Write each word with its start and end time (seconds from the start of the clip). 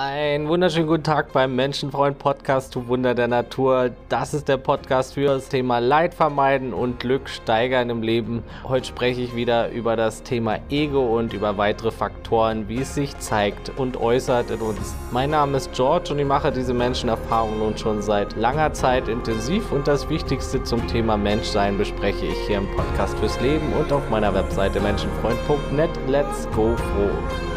Ein 0.00 0.46
wunderschönen 0.46 0.86
guten 0.86 1.02
Tag 1.02 1.32
beim 1.32 1.56
Menschenfreund 1.56 2.20
Podcast 2.20 2.70
zu 2.70 2.86
Wunder 2.86 3.16
der 3.16 3.26
Natur. 3.26 3.90
Das 4.08 4.32
ist 4.32 4.46
der 4.46 4.56
Podcast 4.56 5.14
für 5.14 5.24
das 5.26 5.48
Thema 5.48 5.80
Leid 5.80 6.14
vermeiden 6.14 6.72
und 6.72 7.00
Glück 7.00 7.28
steigern 7.28 7.90
im 7.90 8.02
Leben. 8.02 8.44
Heute 8.62 8.86
spreche 8.86 9.22
ich 9.22 9.34
wieder 9.34 9.70
über 9.70 9.96
das 9.96 10.22
Thema 10.22 10.60
Ego 10.70 11.18
und 11.18 11.32
über 11.32 11.58
weitere 11.58 11.90
Faktoren, 11.90 12.68
wie 12.68 12.82
es 12.82 12.94
sich 12.94 13.18
zeigt 13.18 13.72
und 13.76 13.96
äußert 13.96 14.52
in 14.52 14.60
uns. 14.60 14.94
Mein 15.10 15.30
Name 15.30 15.56
ist 15.56 15.72
George 15.72 16.12
und 16.12 16.20
ich 16.20 16.26
mache 16.26 16.52
diese 16.52 16.74
Menschenerfahrung 16.74 17.58
nun 17.58 17.76
schon 17.76 18.00
seit 18.00 18.36
langer 18.36 18.72
Zeit 18.74 19.08
intensiv 19.08 19.72
und 19.72 19.88
das 19.88 20.08
Wichtigste 20.08 20.62
zum 20.62 20.86
Thema 20.86 21.16
Menschsein 21.16 21.76
bespreche 21.76 22.24
ich 22.24 22.38
hier 22.46 22.58
im 22.58 22.70
Podcast 22.76 23.18
fürs 23.18 23.40
Leben 23.40 23.72
und 23.72 23.92
auf 23.92 24.08
meiner 24.10 24.32
Webseite 24.32 24.78
menschenfreund.net. 24.78 25.90
Let's 26.06 26.48
go 26.54 26.76
froh! 26.76 27.47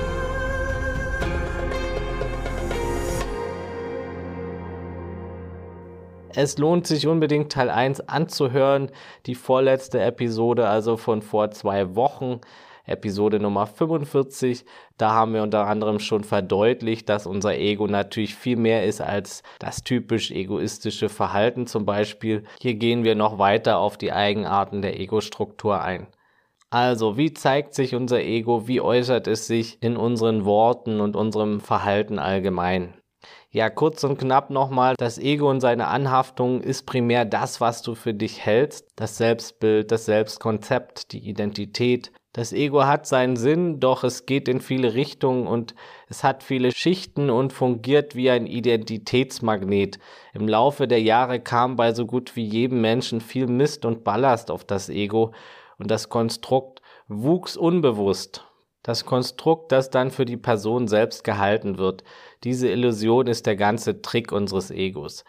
Es 6.36 6.58
lohnt 6.58 6.88
sich 6.88 7.08
unbedingt 7.08 7.52
Teil 7.52 7.70
1 7.70 8.08
anzuhören, 8.08 8.90
die 9.26 9.36
vorletzte 9.36 10.02
Episode, 10.02 10.68
also 10.68 10.98
von 10.98 11.22
vor 11.22 11.52
zwei 11.52 11.96
Wochen. 11.96 12.42
Episode 12.86 13.40
Nummer 13.40 13.68
45. 13.68 14.66
Da 14.98 15.12
haben 15.12 15.34
wir 15.34 15.44
unter 15.44 15.68
anderem 15.68 16.00
schon 16.00 16.24
verdeutlicht, 16.24 17.10
dass 17.10 17.28
unser 17.28 17.56
Ego 17.56 17.88
natürlich 17.88 18.36
viel 18.36 18.58
mehr 18.58 18.86
ist 18.86 19.02
als 19.02 19.44
das 19.60 19.84
typisch 19.84 20.32
egoistische 20.32 21.10
Verhalten 21.10 21.68
zum 21.68 21.86
Beispiel. 21.86 22.44
Hier 22.60 22.76
gehen 22.76 23.04
wir 23.04 23.16
noch 23.16 23.38
weiter 23.38 23.78
auf 23.78 23.98
die 23.98 24.12
Eigenarten 24.12 24.82
der 24.82 25.00
Ego-Struktur 25.00 25.82
ein. 25.82 26.08
Also, 26.70 27.18
wie 27.18 27.34
zeigt 27.34 27.74
sich 27.76 27.96
unser 27.96 28.22
Ego? 28.22 28.68
Wie 28.68 28.82
äußert 28.82 29.28
es 29.28 29.46
sich 29.46 29.78
in 29.82 29.98
unseren 29.98 30.46
Worten 30.46 31.02
und 31.02 31.16
unserem 31.16 31.60
Verhalten 31.60 32.18
allgemein? 32.18 32.94
Ja, 33.50 33.70
kurz 33.70 34.04
und 34.04 34.18
knapp 34.18 34.50
nochmal, 34.50 34.96
das 34.98 35.18
Ego 35.18 35.50
und 35.50 35.60
seine 35.60 35.88
Anhaftung 35.88 36.62
ist 36.62 36.86
primär 36.86 37.26
das, 37.26 37.60
was 37.60 37.82
du 37.82 37.96
für 37.96 38.14
dich 38.14 38.46
hältst, 38.46 38.88
das 38.96 39.18
Selbstbild, 39.18 39.92
das 39.92 40.06
Selbstkonzept, 40.06 41.12
die 41.12 41.28
Identität. 41.30 42.12
Das 42.34 42.54
Ego 42.54 42.86
hat 42.86 43.06
seinen 43.06 43.36
Sinn, 43.36 43.82
doch 43.82 44.06
es 44.06 44.26
geht 44.26 44.48
in 44.48 44.62
viele 44.62 44.94
Richtungen 44.94 45.48
und 45.48 45.76
es 46.08 46.24
hat 46.24 46.44
viele 46.44 46.72
Schichten 46.72 47.30
und 47.30 47.52
fungiert 47.52 48.16
wie 48.16 48.30
ein 48.30 48.48
Identitätsmagnet. 48.48 50.00
Im 50.34 50.48
Laufe 50.48 50.88
der 50.88 51.02
Jahre 51.02 51.42
kam 51.42 51.76
bei 51.76 51.94
so 51.94 52.06
gut 52.06 52.38
wie 52.38 52.46
jedem 52.46 52.80
Menschen 52.80 53.20
viel 53.20 53.48
Mist 53.48 53.84
und 53.84 54.06
Ballast 54.06 54.50
auf 54.50 54.64
das 54.64 54.88
Ego 54.88 55.34
und 55.78 55.92
das 55.92 56.08
Konstrukt 56.08 56.82
wuchs 57.10 57.58
unbewusst. 57.58 58.46
Das 58.84 59.06
Konstrukt, 59.06 59.72
das 59.72 59.92
dann 59.92 60.10
für 60.10 60.26
die 60.26 60.38
Person 60.38 60.88
selbst 60.88 61.24
gehalten 61.24 61.78
wird. 61.78 62.04
Diese 62.44 62.68
Illusion 62.68 63.28
ist 63.28 63.46
der 63.46 63.56
ganze 63.56 64.02
Trick 64.02 64.32
unseres 64.32 64.72
Egos. 64.72 65.24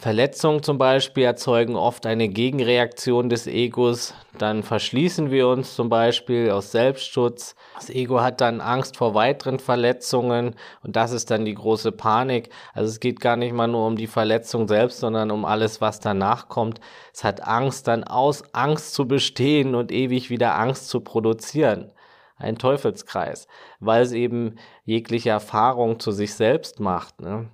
Verletzungen 0.00 0.62
zum 0.62 0.78
Beispiel 0.78 1.24
erzeugen 1.24 1.74
oft 1.74 2.06
eine 2.06 2.28
Gegenreaktion 2.28 3.28
des 3.28 3.48
Egos. 3.48 4.14
Dann 4.38 4.62
verschließen 4.62 5.32
wir 5.32 5.48
uns 5.48 5.74
zum 5.74 5.88
Beispiel 5.88 6.50
aus 6.52 6.70
Selbstschutz. 6.70 7.56
Das 7.74 7.90
Ego 7.90 8.20
hat 8.20 8.40
dann 8.40 8.60
Angst 8.60 8.96
vor 8.96 9.14
weiteren 9.14 9.58
Verletzungen 9.58 10.54
und 10.84 10.94
das 10.94 11.10
ist 11.10 11.32
dann 11.32 11.44
die 11.44 11.54
große 11.54 11.90
Panik. 11.90 12.50
Also 12.74 12.90
es 12.90 13.00
geht 13.00 13.18
gar 13.18 13.34
nicht 13.36 13.52
mal 13.52 13.66
nur 13.66 13.88
um 13.88 13.96
die 13.96 14.06
Verletzung 14.06 14.68
selbst, 14.68 15.00
sondern 15.00 15.32
um 15.32 15.44
alles, 15.44 15.80
was 15.80 15.98
danach 15.98 16.48
kommt. 16.48 16.80
Es 17.12 17.24
hat 17.24 17.44
Angst 17.44 17.88
dann 17.88 18.04
aus 18.04 18.42
Angst 18.54 18.94
zu 18.94 19.08
bestehen 19.08 19.74
und 19.74 19.90
ewig 19.90 20.30
wieder 20.30 20.56
Angst 20.56 20.88
zu 20.88 21.00
produzieren 21.00 21.90
ein 22.38 22.58
Teufelskreis, 22.58 23.48
weil 23.80 24.02
es 24.02 24.12
eben 24.12 24.56
jegliche 24.84 25.30
Erfahrung 25.30 26.00
zu 26.00 26.12
sich 26.12 26.34
selbst 26.34 26.80
macht. 26.80 27.20
Ne? 27.20 27.50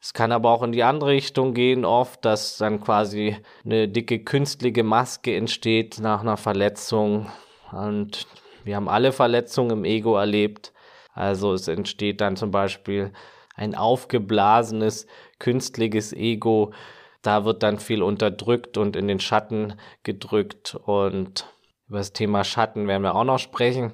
Es 0.00 0.14
kann 0.14 0.32
aber 0.32 0.50
auch 0.50 0.62
in 0.62 0.72
die 0.72 0.82
andere 0.82 1.10
Richtung 1.10 1.52
gehen, 1.52 1.84
oft, 1.84 2.24
dass 2.24 2.56
dann 2.56 2.80
quasi 2.80 3.36
eine 3.64 3.86
dicke 3.86 4.24
künstliche 4.24 4.82
Maske 4.82 5.36
entsteht 5.36 5.98
nach 6.00 6.22
einer 6.22 6.38
Verletzung. 6.38 7.26
Und 7.70 8.26
wir 8.64 8.76
haben 8.76 8.88
alle 8.88 9.12
Verletzungen 9.12 9.70
im 9.70 9.84
Ego 9.84 10.16
erlebt. 10.16 10.72
Also 11.12 11.52
es 11.52 11.68
entsteht 11.68 12.20
dann 12.20 12.36
zum 12.36 12.50
Beispiel 12.50 13.12
ein 13.54 13.74
aufgeblasenes, 13.74 15.06
künstliches 15.38 16.14
Ego. 16.14 16.72
Da 17.20 17.44
wird 17.44 17.62
dann 17.62 17.78
viel 17.78 18.02
unterdrückt 18.02 18.78
und 18.78 18.96
in 18.96 19.06
den 19.06 19.20
Schatten 19.20 19.74
gedrückt 20.02 20.74
und 20.74 21.46
über 21.88 21.98
das 21.98 22.14
Thema 22.14 22.44
Schatten 22.44 22.88
werden 22.88 23.02
wir 23.02 23.14
auch 23.14 23.24
noch 23.24 23.38
sprechen. 23.38 23.92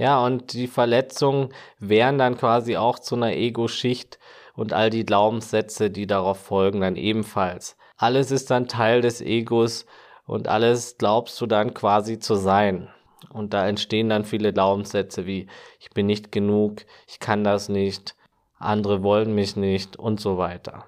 Ja, 0.00 0.24
und 0.24 0.54
die 0.54 0.66
Verletzungen 0.66 1.50
wären 1.78 2.16
dann 2.16 2.38
quasi 2.38 2.78
auch 2.78 2.98
zu 3.00 3.16
einer 3.16 3.34
Ego-Schicht 3.34 4.18
und 4.54 4.72
all 4.72 4.88
die 4.88 5.04
Glaubenssätze, 5.04 5.90
die 5.90 6.06
darauf 6.06 6.38
folgen, 6.38 6.80
dann 6.80 6.96
ebenfalls. 6.96 7.76
Alles 7.98 8.30
ist 8.30 8.50
dann 8.50 8.66
Teil 8.66 9.02
des 9.02 9.20
Egos 9.20 9.84
und 10.24 10.48
alles 10.48 10.96
glaubst 10.96 11.38
du 11.42 11.44
dann 11.44 11.74
quasi 11.74 12.18
zu 12.18 12.36
sein. 12.36 12.88
Und 13.28 13.52
da 13.52 13.68
entstehen 13.68 14.08
dann 14.08 14.24
viele 14.24 14.54
Glaubenssätze 14.54 15.26
wie 15.26 15.48
ich 15.78 15.90
bin 15.90 16.06
nicht 16.06 16.32
genug, 16.32 16.86
ich 17.06 17.20
kann 17.20 17.44
das 17.44 17.68
nicht, 17.68 18.14
andere 18.58 19.02
wollen 19.02 19.34
mich 19.34 19.54
nicht 19.54 19.98
und 19.98 20.18
so 20.18 20.38
weiter. 20.38 20.86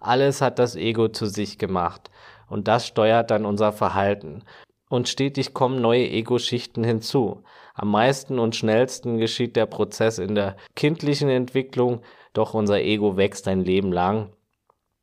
Alles 0.00 0.40
hat 0.40 0.58
das 0.58 0.74
Ego 0.74 1.08
zu 1.08 1.26
sich 1.26 1.58
gemacht 1.58 2.10
und 2.48 2.66
das 2.66 2.86
steuert 2.86 3.30
dann 3.30 3.44
unser 3.44 3.72
Verhalten 3.72 4.42
und 4.88 5.06
stetig 5.06 5.52
kommen 5.52 5.82
neue 5.82 6.08
Ego-Schichten 6.08 6.82
hinzu. 6.82 7.42
Am 7.78 7.92
meisten 7.92 8.40
und 8.40 8.56
schnellsten 8.56 9.18
geschieht 9.18 9.54
der 9.54 9.66
Prozess 9.66 10.18
in 10.18 10.34
der 10.34 10.56
kindlichen 10.74 11.28
Entwicklung, 11.28 12.00
doch 12.32 12.52
unser 12.52 12.80
Ego 12.80 13.16
wächst 13.16 13.46
ein 13.46 13.64
Leben 13.64 13.92
lang 13.92 14.32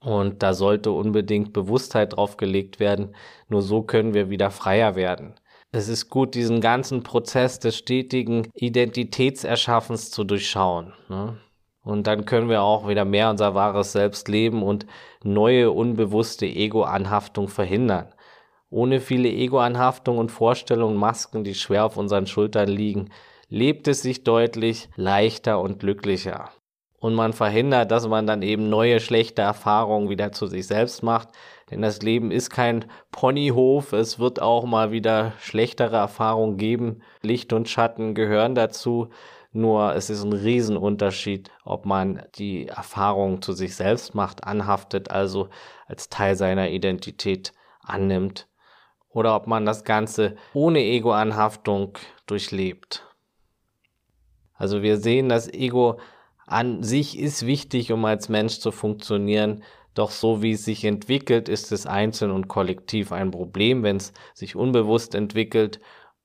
und 0.01 0.43
da 0.43 0.53
sollte 0.53 0.91
unbedingt 0.91 1.53
Bewusstheit 1.53 2.17
drauf 2.17 2.35
gelegt 2.35 2.81
werden. 2.81 3.15
Nur 3.47 3.61
so 3.61 3.81
können 3.81 4.13
wir 4.13 4.29
wieder 4.29 4.51
freier 4.51 4.97
werden. 4.97 5.35
Es 5.71 5.87
ist 5.87 6.09
gut, 6.09 6.35
diesen 6.35 6.59
ganzen 6.59 7.01
Prozess 7.01 7.59
des 7.59 7.77
stetigen 7.77 8.49
Identitätserschaffens 8.53 10.11
zu 10.11 10.25
durchschauen. 10.25 10.91
Ne? 11.07 11.37
Und 11.81 12.07
dann 12.07 12.25
können 12.25 12.49
wir 12.49 12.61
auch 12.61 12.89
wieder 12.89 13.05
mehr 13.05 13.29
unser 13.29 13.55
wahres 13.55 13.93
Selbst 13.93 14.27
leben 14.27 14.63
und 14.63 14.85
neue 15.23 15.71
unbewusste 15.71 16.45
Ego-Anhaftung 16.45 17.47
verhindern 17.47 18.09
ohne 18.75 18.99
viele 18.99 19.29
Ego-Anhaftung 19.29 20.17
und 20.17 20.31
Vorstellungen, 20.33 20.97
Masken, 20.97 21.45
die 21.45 21.55
schwer 21.55 21.85
auf 21.85 21.95
unseren 21.95 22.27
Schultern 22.27 22.67
liegen, 22.67 23.09
lebt 23.47 23.87
es 23.87 24.01
sich 24.01 24.25
deutlich 24.25 24.89
leichter 24.97 25.61
und 25.61 25.79
glücklicher. 25.79 26.49
Und 26.99 27.15
man 27.15 27.31
verhindert, 27.31 27.89
dass 27.91 28.05
man 28.05 28.27
dann 28.27 28.41
eben 28.41 28.69
neue 28.69 28.99
schlechte 28.99 29.41
Erfahrungen 29.41 30.09
wieder 30.09 30.33
zu 30.33 30.47
sich 30.47 30.67
selbst 30.67 31.03
macht. 31.03 31.29
Denn 31.71 31.81
das 31.81 32.01
Leben 32.01 32.31
ist 32.31 32.49
kein 32.49 32.83
Ponyhof. 33.11 33.93
Es 33.93 34.19
wird 34.19 34.41
auch 34.41 34.65
mal 34.65 34.91
wieder 34.91 35.31
schlechtere 35.39 35.95
Erfahrungen 35.95 36.57
geben. 36.57 37.01
Licht 37.21 37.53
und 37.53 37.69
Schatten 37.69 38.13
gehören 38.13 38.55
dazu. 38.55 39.07
Nur 39.53 39.95
es 39.95 40.09
ist 40.09 40.23
ein 40.23 40.33
Riesenunterschied, 40.33 41.49
ob 41.63 41.85
man 41.85 42.23
die 42.35 42.67
Erfahrung 42.67 43.41
zu 43.41 43.53
sich 43.53 43.73
selbst 43.77 44.15
macht, 44.15 44.43
anhaftet, 44.43 45.11
also 45.11 45.47
als 45.87 46.09
Teil 46.09 46.35
seiner 46.35 46.71
Identität 46.71 47.53
annimmt 47.81 48.49
oder 49.15 49.33
ob 49.33 49.47
man 49.47 49.65
das 49.65 49.85
Ganze 49.85 50.35
ohne 50.53 50.81
Ego-Anhaftung 50.81 51.97
durchlebt. 52.27 53.07
Also 54.53 54.83
wir 54.83 54.97
sehen, 54.97 55.29
das 55.29 55.51
Ego 55.51 55.99
an 56.45 56.83
sich 56.83 57.17
ist 57.17 57.45
wichtig, 57.45 57.93
um 57.93 58.03
als 58.03 58.27
Mensch 58.27 58.59
zu 58.59 58.71
funktionieren. 58.71 59.63
Doch 59.93 60.11
so 60.11 60.41
wie 60.41 60.51
es 60.51 60.65
sich 60.65 60.83
entwickelt, 60.83 61.47
ist 61.47 61.71
es 61.71 61.87
einzeln 61.87 62.29
und 62.29 62.49
kollektiv 62.49 63.13
ein 63.13 63.31
Problem, 63.31 63.83
wenn 63.83 63.95
es 63.95 64.11
sich 64.33 64.57
unbewusst 64.57 65.15
entwickelt. 65.15 65.79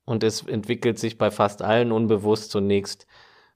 Und 0.05 0.25
es 0.25 0.43
entwickelt 0.43 0.99
sich 0.99 1.17
bei 1.17 1.31
fast 1.31 1.63
allen 1.63 1.93
unbewusst 1.93 2.51
zunächst. 2.51 3.07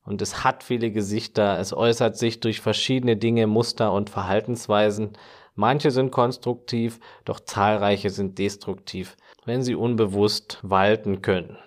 Und 0.05 0.23
es 0.23 0.45
hat 0.45 0.63
viele 0.63 0.93
Gesichter. 0.93 1.59
Es 1.59 1.73
äußert 1.73 2.17
sich 2.17 2.39
durch 2.39 2.61
verschiedene 2.61 3.17
Dinge, 3.17 3.49
Muster 3.49 3.93
und 3.93 4.11
Verhaltensweisen. 4.11 5.19
Manche 5.57 5.91
sind 5.91 6.11
konstruktiv, 6.11 6.99
doch 7.25 7.41
zahlreiche 7.41 8.11
sind 8.11 8.39
destruktiv, 8.39 9.17
wenn 9.45 9.63
sie 9.63 9.75
unbewusst 9.75 10.59
walten 10.63 11.23
können. 11.23 11.59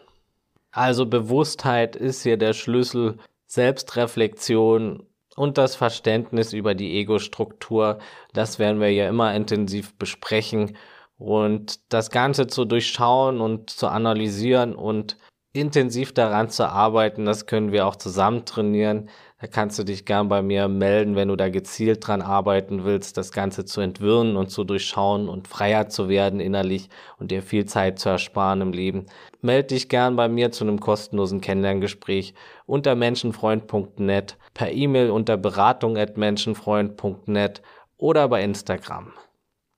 Also 0.71 1.06
Bewusstheit 1.06 1.95
ist 1.95 2.24
hier 2.24 2.38
der 2.38 2.53
Schlüssel, 2.53 3.18
Selbstreflexion 3.45 5.03
und 5.35 5.57
das 5.57 5.75
Verständnis 5.75 6.53
über 6.53 6.75
die 6.75 7.00
Ego-Struktur, 7.00 8.00
das 8.33 8.59
werden 8.59 8.81
wir 8.81 8.91
ja 8.91 9.07
immer 9.07 9.33
intensiv 9.33 9.95
besprechen 9.95 10.75
und 11.18 11.79
das 11.91 12.12
Ganze 12.12 12.47
zu 12.47 12.65
durchschauen 12.65 13.41
und 13.41 13.69
zu 13.69 13.88
analysieren 13.88 14.75
und 14.75 15.18
intensiv 15.53 16.13
daran 16.13 16.50
zu 16.50 16.69
arbeiten, 16.69 17.25
das 17.25 17.45
können 17.45 17.71
wir 17.71 17.88
auch 17.88 17.95
zusammen 17.95 18.45
trainieren. 18.45 19.09
Da 19.39 19.45
kannst 19.45 19.78
du 19.78 19.84
dich 19.84 20.06
gern 20.06 20.30
bei 20.30 20.42
mir 20.42 20.68
melden, 20.68 21.16
wenn 21.16 21.28
du 21.28 21.36
da 21.36 21.50
gezielt 21.50 22.07
dran 22.07 22.24
arbeiten 22.24 22.86
willst, 22.86 23.18
das 23.18 23.31
Ganze 23.31 23.66
zu 23.66 23.81
entwirren 23.81 24.36
und 24.36 24.50
zu 24.50 24.63
durchschauen 24.63 25.30
und 25.30 25.48
freier 25.48 25.89
zu 25.89 26.10
werden 26.10 26.39
innerlich 26.39 26.89
und 27.19 27.30
dir 27.30 27.44
viel 27.44 27.66
Zeit 27.66 28.00
zu 28.00 28.10
ersparen 28.10 28.62
im 28.62 28.72
Leben. 28.72 29.06
Meld 29.42 29.69
dich 29.69 29.89
gern 29.89 30.16
bei 30.16 30.28
mir 30.28 30.51
zu 30.51 30.63
einem 30.63 30.80
kostenlosen 30.80 31.39
Kennenlerngespräch 31.39 32.34
unter 32.66 32.95
menschenfreund.net. 32.95 34.38
per 34.56 34.72
E-Mail 34.72 35.12
unter 35.12 35.38
beratung.menschenfreund.net 35.38 37.62
oder 37.98 38.28
bei 38.30 38.44
Instagram. 38.44 39.13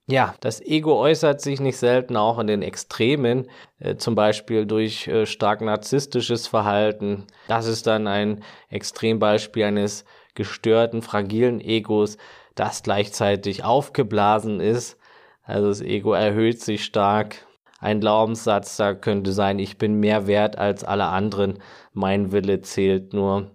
Ja, 0.06 0.34
das 0.40 0.60
Ego 0.60 0.98
äußert 0.98 1.40
sich 1.40 1.60
nicht 1.60 1.76
selten 1.76 2.16
auch 2.16 2.38
in 2.40 2.48
den 2.48 2.62
Extremen, 2.62 3.48
äh, 3.78 3.96
zum 3.96 4.14
Beispiel 4.16 4.66
durch 4.66 5.06
äh, 5.06 5.24
stark 5.24 5.60
narzisstisches 5.60 6.48
Verhalten. 6.48 7.26
Das 7.46 7.66
ist 7.66 7.86
dann 7.86 8.08
ein 8.08 8.42
Extrembeispiel 8.70 9.64
eines 9.64 10.04
gestörten, 10.34 11.02
fragilen 11.02 11.60
Egos, 11.60 12.16
das 12.56 12.82
gleichzeitig 12.82 13.62
aufgeblasen 13.62 14.58
ist. 14.58 14.98
Also 15.42 15.68
das 15.68 15.80
Ego 15.80 16.12
erhöht 16.12 16.60
sich 16.60 16.84
stark. 16.84 17.46
Ein 17.78 18.00
Glaubenssatz 18.00 18.76
da 18.76 18.94
könnte 18.94 19.32
sein, 19.32 19.58
ich 19.58 19.78
bin 19.78 19.94
mehr 19.94 20.26
wert 20.26 20.58
als 20.58 20.84
alle 20.84 21.06
anderen, 21.06 21.58
mein 21.92 22.30
Wille 22.30 22.60
zählt 22.60 23.14
nur. 23.14 23.52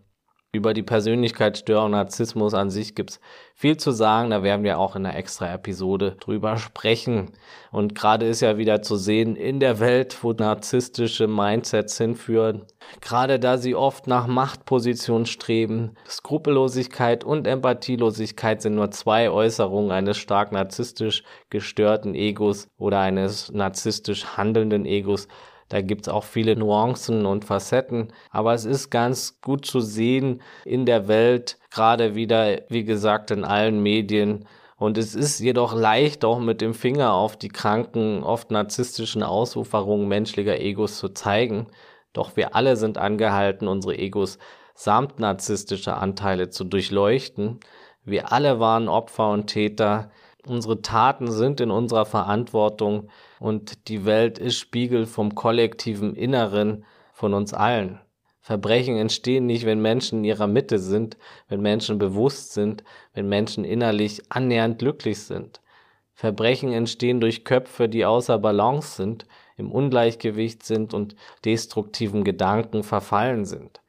Über 0.51 0.74
die 0.74 0.83
Persönlichkeitsstörung 0.83 1.91
Narzissmus 1.91 2.53
an 2.53 2.69
sich 2.69 2.95
gibt 2.95 3.12
es 3.12 3.19
viel 3.57 3.78
zu 3.78 3.92
sagen. 3.92 4.30
Da 4.30 4.44
werden 4.44 4.63
wir 4.63 4.78
auch 4.78 4.96
in 4.96 5.06
einer 5.06 5.16
extra 5.16 5.52
Episode 5.54 6.18
drüber 6.19 6.57
sprechen. 6.57 7.31
Und 7.72 7.96
gerade 7.96 8.28
ist 8.28 8.42
ja 8.42 8.57
wieder 8.57 8.81
zu 8.81 8.98
sehen 8.98 9.36
in 9.36 9.60
der 9.60 9.80
Welt, 9.80 10.24
wo 10.24 10.34
narzisstische 10.34 11.28
Mindsets 11.28 11.98
hinführen. 11.98 12.66
Gerade 13.02 13.40
da 13.40 13.57
sie 13.57 13.74
oft 13.74 14.07
nach 14.07 14.28
Machtposition 14.28 15.25
streben. 15.25 15.96
Skrupellosigkeit 16.07 17.24
und 17.24 17.48
Empathielosigkeit 17.48 18.62
sind 18.62 18.75
nur 18.75 18.92
zwei 18.92 19.31
Äußerungen 19.31 19.92
eines 19.92 20.18
stark 20.18 20.51
narzisstisch 20.51 21.24
gestörten 21.50 22.13
Egos 22.13 22.68
oder 22.78 23.00
eines 23.00 23.51
narzisstisch 23.51 24.38
handelnden 24.38 24.86
Egos. 24.86 25.28
Da 25.69 25.81
gibt 25.81 26.07
es 26.07 26.13
auch 26.13 26.23
viele 26.23 26.56
Nuancen 26.56 27.25
und 27.25 27.45
Facetten. 27.45 28.13
Aber 28.29 28.53
es 28.53 28.65
ist 28.65 28.89
ganz 28.89 29.41
gut 29.41 29.65
zu 29.65 29.79
sehen 29.79 30.41
in 30.63 30.85
der 30.85 31.07
Welt, 31.07 31.57
gerade 31.71 32.15
wieder, 32.15 32.62
wie 32.69 32.83
gesagt, 32.83 33.31
in 33.31 33.44
allen 33.44 33.81
Medien. 33.81 34.45
Und 34.77 34.97
es 34.97 35.15
ist 35.15 35.39
jedoch 35.39 35.73
leicht, 35.73 36.25
auch 36.25 36.39
mit 36.39 36.62
dem 36.62 36.73
Finger 36.73 37.13
auf 37.13 37.38
die 37.38 37.47
kranken, 37.47 38.23
oft 38.23 38.51
narzisstischen 38.51 39.23
Ausuferungen 39.23 40.07
menschlicher 40.07 40.59
Egos 40.59 40.97
zu 41.00 41.09
zeigen. 41.09 41.67
Doch 42.13 42.35
wir 42.35 42.56
alle 42.56 42.75
sind 42.77 42.97
angehalten, 42.97 43.67
unsere 43.67 43.97
Egos 43.97 44.38
samt 44.73 45.19
narzisstischer 45.19 46.01
Anteile 46.01 46.50
zu 46.50 46.65
durchleuchten. 46.65 47.59
Wir 48.03 48.31
alle 48.31 48.59
waren 48.59 48.89
Opfer 48.89 49.31
und 49.31 49.47
Täter. 49.47 50.12
Unsere 50.45 50.81
Taten 50.81 51.31
sind 51.31 51.59
in 51.59 51.71
unserer 51.71 52.06
Verantwortung 52.06 53.09
und 53.40 53.88
die 53.88 54.06
Welt 54.06 54.38
ist 54.40 54.58
Spiegel 54.58 55.06
vom 55.06 55.36
kollektiven 55.36 56.16
Inneren 56.16 56.86
von 57.14 57.34
uns 57.34 57.54
allen. 57.54 58.00
Verbrechen 58.42 58.98
entstehen 58.98 59.48
nicht, 59.48 59.66
wenn 59.66 59.82
Menschen 59.82 60.20
in 60.20 60.26
ihrer 60.26 60.48
Mitte 60.48 60.78
sind, 60.78 61.18
wenn 61.48 61.62
Menschen 61.62 61.98
bewusst 61.98 62.54
sind, 62.54 62.84
wenn 63.14 63.28
Menschen 63.28 63.66
innerlich 63.66 64.22
annähernd 64.30 64.78
glücklich 64.78 65.24
sind. 65.24 65.62
Verbrechen 66.14 66.72
entstehen 66.72 67.20
durch 67.20 67.44
Köpfe, 67.44 67.90
die 67.90 68.06
außer 68.06 68.38
Balance 68.38 68.96
sind, 68.96 69.26
im 69.58 69.72
Ungleichgewicht 69.72 70.64
sind 70.64 70.94
und 70.94 71.16
destruktiven 71.44 72.24
Gedanken 72.24 72.84
verfallen 72.84 73.46
sind. 73.46 73.82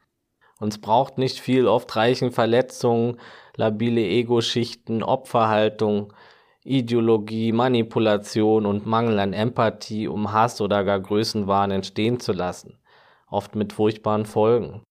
Uns 0.59 0.79
braucht 0.81 1.19
nicht 1.19 1.39
viel, 1.39 1.69
oft 1.69 1.95
reichen 1.95 2.33
Verletzungen, 2.33 3.19
labile 3.57 4.01
Ego-Schichten, 4.01 5.03
Opferhaltung, 5.03 6.13
Ideologie, 6.67 7.53
Manipulation 7.53 8.67
und 8.67 8.87
Mangel 8.87 9.19
an 9.21 9.33
Empathie, 9.33 10.09
um 10.09 10.33
Hass 10.33 10.61
oder 10.61 10.83
gar 10.85 11.01
Größenwahn 11.01 11.71
entstehen 11.71 12.19
zu 12.19 12.33
lassen, 12.33 12.79
oft 13.29 13.55
mit 13.55 13.73
furchtbaren 13.73 14.27
Folgen. 14.27 14.83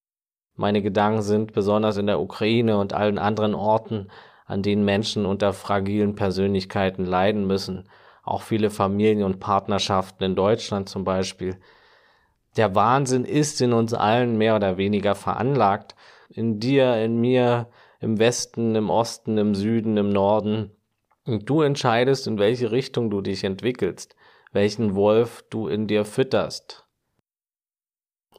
Meine 0.56 0.82
Gedanken 0.82 1.22
sind 1.22 1.52
besonders 1.52 1.98
in 1.98 2.08
der 2.08 2.22
Ukraine 2.22 2.78
und 2.78 2.94
allen 2.94 3.18
anderen 3.18 3.54
Orten, 3.54 4.08
an 4.46 4.62
denen 4.62 4.86
Menschen 4.86 5.26
unter 5.26 5.52
fragilen 5.52 6.16
Persönlichkeiten 6.16 7.06
leiden 7.06 7.46
müssen, 7.46 7.90
auch 8.24 8.42
viele 8.42 8.70
Familien 8.70 9.24
und 9.24 9.40
Partnerschaften 9.40 10.24
in 10.24 10.36
Deutschland 10.36 10.88
zum 10.88 11.04
Beispiel. 11.04 11.58
Der 12.56 12.74
Wahnsinn 12.74 13.26
ist 13.26 13.60
in 13.62 13.74
uns 13.74 13.94
allen 13.94 14.38
mehr 14.38 14.56
oder 14.56 14.78
weniger 14.78 15.14
veranlagt, 15.14 15.96
in 16.30 16.60
dir, 16.60 16.96
in 17.04 17.20
mir, 17.20 17.68
im 18.00 18.18
Westen, 18.18 18.76
im 18.76 18.90
Osten, 18.90 19.38
im 19.38 19.56
Süden, 19.56 19.98
im 19.98 20.10
Norden, 20.10 20.72
und 21.26 21.50
du 21.50 21.62
entscheidest, 21.62 22.28
in 22.28 22.38
welche 22.38 22.72
Richtung 22.72 23.10
du 23.10 23.22
dich 23.22 23.44
entwickelst, 23.44 24.16
welchen 24.52 24.96
Wolf 24.96 25.44
du 25.50 25.68
in 25.68 25.88
dir 25.88 26.06
fütterst. 26.06 26.86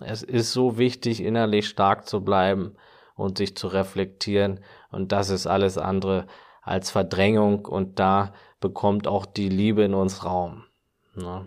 Es 0.00 0.22
ist 0.22 0.52
so 0.52 0.78
wichtig, 0.78 1.22
innerlich 1.22 1.68
stark 1.68 2.06
zu 2.06 2.22
bleiben 2.22 2.76
und 3.14 3.38
sich 3.38 3.56
zu 3.56 3.68
reflektieren. 3.68 4.60
Und 4.90 5.12
das 5.12 5.30
ist 5.30 5.46
alles 5.46 5.78
andere 5.78 6.26
als 6.62 6.90
Verdrängung. 6.90 7.64
Und 7.64 7.98
da 7.98 8.32
bekommt 8.60 9.08
auch 9.08 9.26
die 9.26 9.48
Liebe 9.48 9.82
in 9.82 9.94
uns 9.94 10.24
Raum. 10.24 10.64
Ne? 11.14 11.46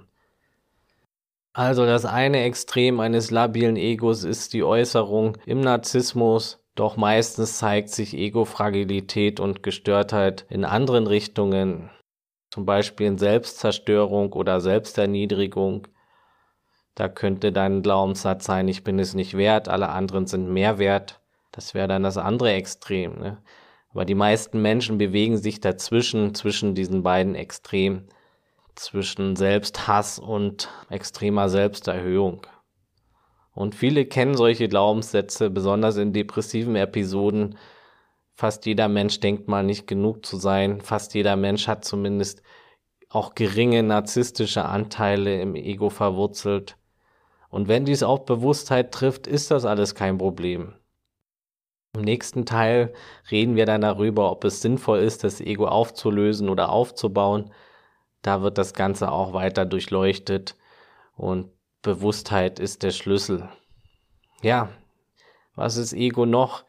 Also 1.53 1.85
das 1.85 2.05
eine 2.05 2.43
Extrem 2.43 2.99
eines 2.99 3.31
labilen 3.31 3.75
Egos 3.75 4.23
ist 4.23 4.53
die 4.53 4.63
Äußerung 4.63 5.37
im 5.45 5.61
Narzissmus 5.61 6.58
doch 6.79 6.95
meistens 6.95 7.57
zeigt 7.57 7.89
sich 7.89 8.13
Ego-Fragilität 8.13 9.41
und 9.41 9.63
Gestörtheit 9.63 10.45
in 10.49 10.63
anderen 10.63 11.07
Richtungen, 11.07 11.89
zum 12.51 12.65
Beispiel 12.65 13.07
in 13.07 13.17
Selbstzerstörung 13.17 14.31
oder 14.31 14.61
Selbsterniedrigung. 14.61 15.89
Da 16.95 17.09
könnte 17.09 17.51
dein 17.51 17.81
Glaubenssatz 17.81 18.45
sein, 18.45 18.69
ich 18.69 18.85
bin 18.85 18.97
es 18.97 19.13
nicht 19.13 19.35
wert, 19.35 19.67
alle 19.67 19.89
anderen 19.89 20.25
sind 20.25 20.49
mehr 20.49 20.79
wert. 20.79 21.19
Das 21.51 21.73
wäre 21.73 21.89
dann 21.89 22.03
das 22.03 22.17
andere 22.17 22.53
Extrem. 22.53 23.19
Ne? 23.19 23.43
Aber 23.89 24.05
die 24.05 24.15
meisten 24.15 24.61
Menschen 24.61 24.97
bewegen 24.97 25.37
sich 25.37 25.59
dazwischen, 25.59 26.33
zwischen 26.33 26.75
diesen 26.75 27.03
beiden 27.03 27.35
Extremen, 27.35 28.07
zwischen 28.75 29.35
Selbsthass 29.35 30.17
und 30.17 30.69
extremer 30.89 31.49
Selbsterhöhung. 31.49 32.47
Und 33.53 33.75
viele 33.75 34.05
kennen 34.05 34.35
solche 34.35 34.67
Glaubenssätze, 34.67 35.49
besonders 35.49 35.97
in 35.97 36.13
depressiven 36.13 36.75
Episoden. 36.75 37.57
Fast 38.35 38.65
jeder 38.65 38.87
Mensch 38.87 39.19
denkt 39.19 39.47
mal 39.47 39.63
nicht 39.63 39.87
genug 39.87 40.25
zu 40.25 40.37
sein. 40.37 40.81
Fast 40.81 41.13
jeder 41.13 41.35
Mensch 41.35 41.67
hat 41.67 41.83
zumindest 41.83 42.41
auch 43.09 43.33
geringe 43.35 43.83
narzisstische 43.83 44.65
Anteile 44.65 45.41
im 45.41 45.55
Ego 45.55 45.89
verwurzelt. 45.89 46.77
Und 47.49 47.67
wenn 47.67 47.85
dies 47.85 48.03
auf 48.03 48.25
Bewusstheit 48.25 48.91
trifft, 48.91 49.25
ist 49.27 49.49
das 49.51 49.65
alles 49.65 49.95
kein 49.95 50.19
Problem. 50.19 50.73
Im 51.95 52.01
nächsten 52.01 52.45
Teil 52.45 52.93
reden 53.31 53.55
wir 53.55 53.65
dann 53.65 53.81
darüber, 53.81 54.31
ob 54.31 54.43
es 54.43 54.61
sinnvoll 54.61 54.99
ist, 54.99 55.23
das 55.23 55.41
Ego 55.41 55.67
aufzulösen 55.67 56.47
oder 56.47 56.69
aufzubauen. 56.69 57.51
Da 58.21 58.43
wird 58.43 58.59
das 58.59 58.73
Ganze 58.73 59.11
auch 59.11 59.33
weiter 59.33 59.65
durchleuchtet 59.65 60.55
und 61.15 61.51
Bewusstheit 61.81 62.59
ist 62.59 62.83
der 62.83 62.91
Schlüssel. 62.91 63.47
Ja, 64.41 64.69
was 65.55 65.77
ist 65.77 65.93
Ego 65.93 66.25
noch? 66.25 66.65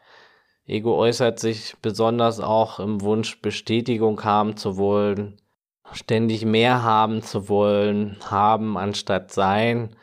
Ego 0.65 0.97
äußert 0.97 1.37
sich 1.37 1.75
besonders 1.81 2.39
auch 2.39 2.79
im 2.79 3.01
Wunsch, 3.01 3.41
Bestätigung 3.41 4.23
haben 4.23 4.55
zu 4.55 4.77
wollen, 4.77 5.41
ständig 5.91 6.45
mehr 6.45 6.83
haben 6.83 7.21
zu 7.21 7.49
wollen, 7.49 8.17
haben 8.29 8.77
anstatt 8.77 9.33
sein. 9.33 9.95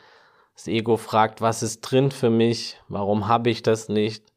Das 0.53 0.67
Ego 0.67 0.97
fragt, 0.97 1.41
was 1.41 1.63
ist 1.63 1.81
drin 1.81 2.11
für 2.11 2.29
mich? 2.29 2.77
Warum 2.87 3.27
habe 3.27 3.49
ich 3.49 3.63
das 3.63 3.89
nicht? 3.89 4.31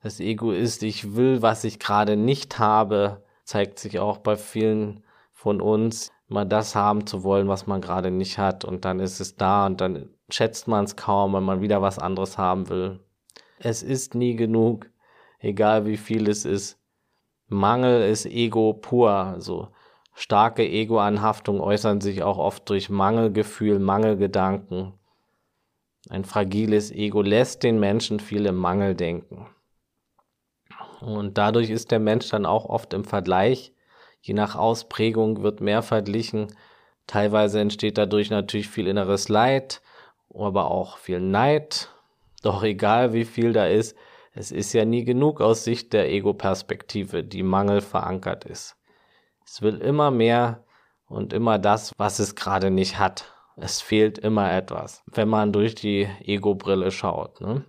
Das 0.00 0.20
Ego 0.20 0.52
ist, 0.52 0.84
ich 0.84 1.16
will, 1.16 1.42
was 1.42 1.64
ich 1.64 1.80
gerade 1.80 2.16
nicht 2.16 2.60
habe, 2.60 3.24
zeigt 3.42 3.80
sich 3.80 3.98
auch 3.98 4.18
bei 4.18 4.36
vielen 4.36 5.02
von 5.32 5.60
uns 5.60 6.12
mal 6.28 6.44
das 6.44 6.74
haben 6.74 7.06
zu 7.06 7.22
wollen, 7.22 7.48
was 7.48 7.66
man 7.66 7.80
gerade 7.80 8.10
nicht 8.10 8.38
hat. 8.38 8.64
Und 8.64 8.84
dann 8.84 9.00
ist 9.00 9.20
es 9.20 9.36
da 9.36 9.66
und 9.66 9.80
dann 9.80 10.10
schätzt 10.28 10.68
man 10.68 10.84
es 10.84 10.96
kaum, 10.96 11.34
wenn 11.34 11.44
man 11.44 11.60
wieder 11.60 11.82
was 11.82 11.98
anderes 11.98 12.38
haben 12.38 12.68
will. 12.68 13.00
Es 13.58 13.82
ist 13.82 14.14
nie 14.14 14.36
genug, 14.36 14.90
egal 15.38 15.86
wie 15.86 15.96
viel 15.96 16.28
es 16.28 16.44
ist. 16.44 16.78
Mangel 17.48 18.08
ist 18.10 18.26
Ego 18.26 18.72
pur. 18.72 19.10
Also 19.10 19.68
starke 20.14 20.66
Ego-Anhaftung 20.68 21.60
äußern 21.60 22.00
sich 22.00 22.22
auch 22.22 22.38
oft 22.38 22.68
durch 22.68 22.90
Mangelgefühl, 22.90 23.78
Mangelgedanken. 23.78 24.94
Ein 26.10 26.24
fragiles 26.24 26.90
Ego 26.90 27.22
lässt 27.22 27.62
den 27.62 27.80
Menschen 27.80 28.20
viel 28.20 28.46
im 28.46 28.56
Mangel 28.56 28.94
denken. 28.94 29.46
Und 31.00 31.38
dadurch 31.38 31.70
ist 31.70 31.90
der 31.90 32.00
Mensch 32.00 32.28
dann 32.30 32.46
auch 32.46 32.64
oft 32.64 32.94
im 32.94 33.04
Vergleich 33.04 33.73
Je 34.24 34.32
nach 34.32 34.56
Ausprägung 34.56 35.42
wird 35.42 35.60
mehr 35.60 35.82
verglichen. 35.82 36.46
Teilweise 37.06 37.60
entsteht 37.60 37.98
dadurch 37.98 38.30
natürlich 38.30 38.70
viel 38.70 38.86
inneres 38.86 39.28
Leid, 39.28 39.82
aber 40.32 40.70
auch 40.70 40.96
viel 40.96 41.20
Neid. 41.20 41.90
Doch 42.42 42.62
egal 42.62 43.12
wie 43.12 43.26
viel 43.26 43.52
da 43.52 43.66
ist, 43.66 43.94
es 44.32 44.50
ist 44.50 44.72
ja 44.72 44.86
nie 44.86 45.04
genug 45.04 45.42
aus 45.42 45.64
Sicht 45.64 45.92
der 45.92 46.10
Ego-Perspektive, 46.10 47.22
die 47.22 47.42
Mangel 47.42 47.82
verankert 47.82 48.46
ist. 48.46 48.78
Es 49.44 49.60
will 49.60 49.76
immer 49.76 50.10
mehr 50.10 50.64
und 51.06 51.34
immer 51.34 51.58
das, 51.58 51.92
was 51.98 52.18
es 52.18 52.34
gerade 52.34 52.70
nicht 52.70 52.98
hat. 52.98 53.30
Es 53.56 53.82
fehlt 53.82 54.16
immer 54.16 54.50
etwas, 54.50 55.04
wenn 55.04 55.28
man 55.28 55.52
durch 55.52 55.74
die 55.74 56.08
Ego-Brille 56.22 56.90
schaut. 56.90 57.42
Ne? 57.42 57.66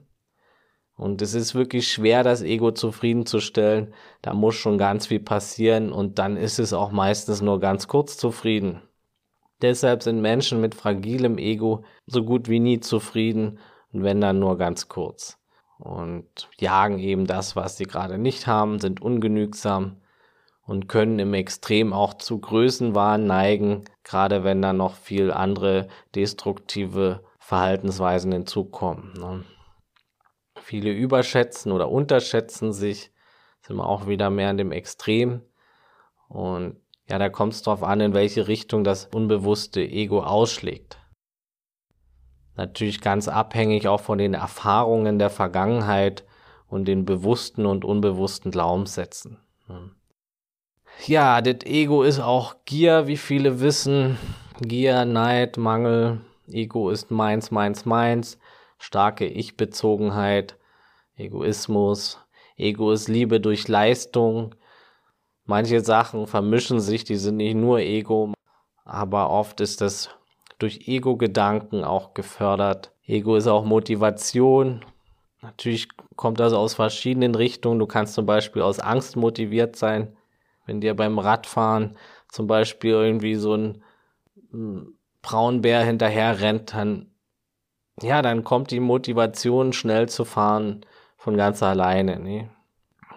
Und 0.97 1.21
es 1.21 1.33
ist 1.33 1.55
wirklich 1.55 1.89
schwer, 1.89 2.23
das 2.23 2.41
Ego 2.41 2.71
zufriedenzustellen. 2.71 3.93
Da 4.21 4.33
muss 4.33 4.55
schon 4.55 4.77
ganz 4.77 5.07
viel 5.07 5.19
passieren 5.19 5.91
und 5.91 6.19
dann 6.19 6.37
ist 6.37 6.57
es 6.57 6.71
auch 6.71 6.91
meistens 6.91 7.41
nur 7.41 7.59
ganz 7.59 7.87
kurz 7.87 8.17
zufrieden. 8.17 8.81
Deshalb 9.61 10.03
sind 10.03 10.21
Menschen 10.21 10.61
mit 10.61 10.75
fragilem 10.75 11.37
Ego 11.37 11.83
so 12.05 12.23
gut 12.23 12.49
wie 12.49 12.59
nie 12.59 12.79
zufrieden 12.79 13.59
und 13.91 14.03
wenn 14.03 14.21
dann 14.21 14.39
nur 14.39 14.57
ganz 14.57 14.87
kurz. 14.87 15.37
Und 15.77 16.49
jagen 16.57 16.99
eben 16.99 17.27
das, 17.27 17.55
was 17.55 17.77
sie 17.77 17.85
gerade 17.85 18.17
nicht 18.17 18.47
haben, 18.47 18.79
sind 18.79 19.01
ungenügsam 19.01 19.97
und 20.65 20.87
können 20.87 21.19
im 21.19 21.33
Extrem 21.33 21.93
auch 21.93 22.13
zu 22.13 22.39
Größenwahn 22.39 23.25
neigen, 23.25 23.83
gerade 24.03 24.43
wenn 24.43 24.61
dann 24.61 24.77
noch 24.77 24.95
viel 24.95 25.31
andere 25.31 25.87
destruktive 26.15 27.21
Verhaltensweisen 27.39 28.31
hinzukommen. 28.31 29.13
Ne? 29.19 29.43
Viele 30.65 30.91
überschätzen 30.91 31.71
oder 31.71 31.91
unterschätzen 31.91 32.73
sich, 32.73 33.11
sind 33.61 33.75
wir 33.75 33.87
auch 33.87 34.07
wieder 34.07 34.31
mehr 34.31 34.49
in 34.49 34.57
dem 34.57 34.71
Extrem. 34.71 35.43
Und 36.27 36.77
ja, 37.07 37.19
da 37.19 37.29
kommt 37.29 37.53
es 37.53 37.61
darauf 37.61 37.83
an, 37.83 38.01
in 38.01 38.15
welche 38.15 38.47
Richtung 38.47 38.83
das 38.83 39.05
unbewusste 39.13 39.81
Ego 39.81 40.23
ausschlägt. 40.23 40.97
Natürlich 42.55 42.99
ganz 42.99 43.27
abhängig 43.27 43.87
auch 43.87 43.99
von 43.99 44.17
den 44.17 44.33
Erfahrungen 44.33 45.19
der 45.19 45.29
Vergangenheit 45.29 46.25
und 46.67 46.87
den 46.87 47.05
bewussten 47.05 47.67
und 47.67 47.85
unbewussten 47.85 48.49
Glaubenssätzen. 48.49 49.37
Ja, 51.05 51.41
das 51.41 51.63
Ego 51.65 52.01
ist 52.01 52.19
auch 52.19 52.55
Gier, 52.65 53.05
wie 53.05 53.17
viele 53.17 53.59
wissen. 53.59 54.17
Gier, 54.61 55.05
Neid, 55.05 55.57
Mangel. 55.57 56.21
Ego 56.47 56.89
ist 56.89 57.11
meins, 57.11 57.51
meins, 57.51 57.85
meins 57.85 58.39
starke 58.85 59.25
Ich-Bezogenheit, 59.25 60.57
Egoismus. 61.17 62.19
Ego 62.55 62.91
ist 62.91 63.07
Liebe 63.07 63.41
durch 63.41 63.67
Leistung. 63.67 64.53
Manche 65.45 65.81
Sachen 65.81 66.27
vermischen 66.27 66.79
sich, 66.79 67.03
die 67.03 67.15
sind 67.15 67.37
nicht 67.37 67.55
nur 67.55 67.79
Ego, 67.79 68.33
aber 68.83 69.31
oft 69.31 69.59
ist 69.59 69.81
das 69.81 70.09
durch 70.59 70.87
Ego-Gedanken 70.87 71.83
auch 71.83 72.13
gefördert. 72.13 72.91
Ego 73.07 73.35
ist 73.35 73.47
auch 73.47 73.65
Motivation. 73.65 74.85
Natürlich 75.41 75.87
kommt 76.15 76.39
das 76.39 76.53
aus 76.53 76.75
verschiedenen 76.75 77.33
Richtungen. 77.33 77.79
Du 77.79 77.87
kannst 77.87 78.13
zum 78.13 78.27
Beispiel 78.27 78.61
aus 78.61 78.79
Angst 78.79 79.15
motiviert 79.15 79.75
sein. 79.75 80.15
Wenn 80.67 80.79
dir 80.79 80.95
beim 80.95 81.17
Radfahren 81.17 81.97
zum 82.29 82.45
Beispiel 82.45 82.91
irgendwie 82.91 83.35
so 83.35 83.55
ein 83.55 83.83
hm, 84.51 84.95
Braunbär 85.23 85.83
hinterher 85.83 86.39
rennt, 86.39 86.75
dann 86.75 87.09
ja, 88.01 88.21
dann 88.21 88.43
kommt 88.43 88.71
die 88.71 88.79
Motivation, 88.79 89.73
schnell 89.73 90.09
zu 90.09 90.25
fahren, 90.25 90.85
von 91.17 91.37
ganz 91.37 91.63
alleine. 91.63 92.19
Ne? 92.19 92.49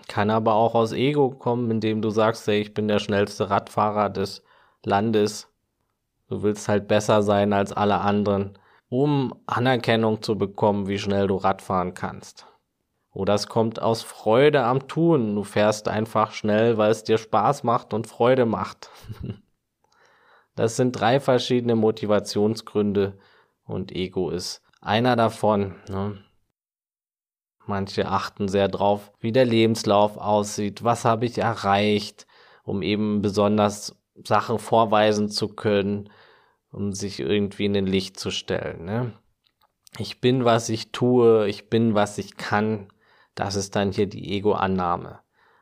Kann 0.06 0.30
aber 0.30 0.54
auch 0.54 0.74
aus 0.74 0.92
Ego 0.92 1.30
kommen, 1.30 1.70
indem 1.70 2.00
du 2.00 2.10
sagst, 2.10 2.46
hey, 2.46 2.60
ich 2.60 2.74
bin 2.74 2.88
der 2.88 2.98
schnellste 2.98 3.50
Radfahrer 3.50 4.08
des 4.08 4.42
Landes. 4.84 5.48
Du 6.28 6.42
willst 6.42 6.68
halt 6.68 6.88
besser 6.88 7.22
sein 7.22 7.52
als 7.52 7.72
alle 7.72 7.98
anderen, 8.00 8.58
um 8.88 9.34
Anerkennung 9.46 10.22
zu 10.22 10.38
bekommen, 10.38 10.86
wie 10.86 10.98
schnell 10.98 11.26
du 11.26 11.36
Radfahren 11.36 11.94
kannst. 11.94 12.46
Oder 13.12 13.34
es 13.34 13.48
kommt 13.48 13.82
aus 13.82 14.02
Freude 14.02 14.62
am 14.62 14.86
Tun. 14.86 15.34
Du 15.34 15.42
fährst 15.42 15.88
einfach 15.88 16.32
schnell, 16.32 16.78
weil 16.78 16.90
es 16.90 17.04
dir 17.04 17.18
Spaß 17.18 17.64
macht 17.64 17.92
und 17.92 18.06
Freude 18.06 18.46
macht. 18.46 18.90
das 20.54 20.76
sind 20.76 20.92
drei 20.92 21.18
verschiedene 21.18 21.74
Motivationsgründe 21.74 23.18
und 23.64 23.92
Ego 23.92 24.30
ist 24.30 24.62
einer 24.80 25.16
davon. 25.16 25.74
Ne? 25.88 26.22
Manche 27.66 28.08
achten 28.08 28.48
sehr 28.48 28.68
drauf, 28.68 29.12
wie 29.20 29.32
der 29.32 29.44
Lebenslauf 29.44 30.16
aussieht, 30.16 30.84
was 30.84 31.04
habe 31.04 31.26
ich 31.26 31.38
erreicht, 31.38 32.26
um 32.64 32.82
eben 32.82 33.20
besonders 33.20 33.96
Sachen 34.24 34.58
vorweisen 34.58 35.28
zu 35.28 35.48
können, 35.48 36.10
um 36.72 36.92
sich 36.92 37.20
irgendwie 37.20 37.66
in 37.66 37.74
den 37.74 37.86
Licht 37.86 38.18
zu 38.18 38.30
stellen. 38.30 38.84
Ne? 38.84 39.12
Ich 39.98 40.20
bin, 40.20 40.44
was 40.44 40.68
ich 40.68 40.92
tue, 40.92 41.48
ich 41.48 41.70
bin, 41.70 41.94
was 41.94 42.18
ich 42.18 42.36
kann. 42.36 42.88
Das 43.34 43.54
ist 43.54 43.76
dann 43.76 43.92
hier 43.92 44.06
die 44.06 44.32
Ego-Annahme, 44.36 45.20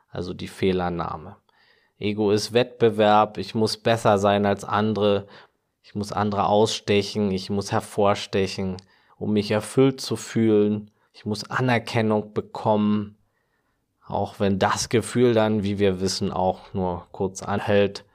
also 0.09 0.33
die 0.33 0.47
Fehlannahme. 0.47 1.37
Ego 1.99 2.31
ist 2.31 2.53
Wettbewerb, 2.53 3.37
ich 3.37 3.55
muss 3.55 3.77
besser 3.77 4.17
sein 4.17 4.45
als 4.45 4.63
andere, 4.63 5.27
ich 5.81 5.95
muss 5.95 6.11
andere 6.11 6.47
ausstechen, 6.47 7.31
ich 7.31 7.49
muss 7.49 7.71
hervorstechen, 7.71 8.77
um 9.17 9.33
mich 9.33 9.51
erfüllt 9.51 9.99
zu 10.01 10.15
fühlen. 10.15 10.91
Ich 11.13 11.25
muss 11.25 11.49
Anerkennung 11.49 12.33
bekommen, 12.33 13.17
auch 14.05 14.39
wenn 14.39 14.59
das 14.59 14.89
Gefühl 14.89 15.33
dann, 15.33 15.63
wie 15.63 15.79
wir 15.79 15.99
wissen, 15.99 16.31
auch 16.31 16.73
nur 16.73 17.07
kurz 17.11 17.43
anhält, 17.43 18.05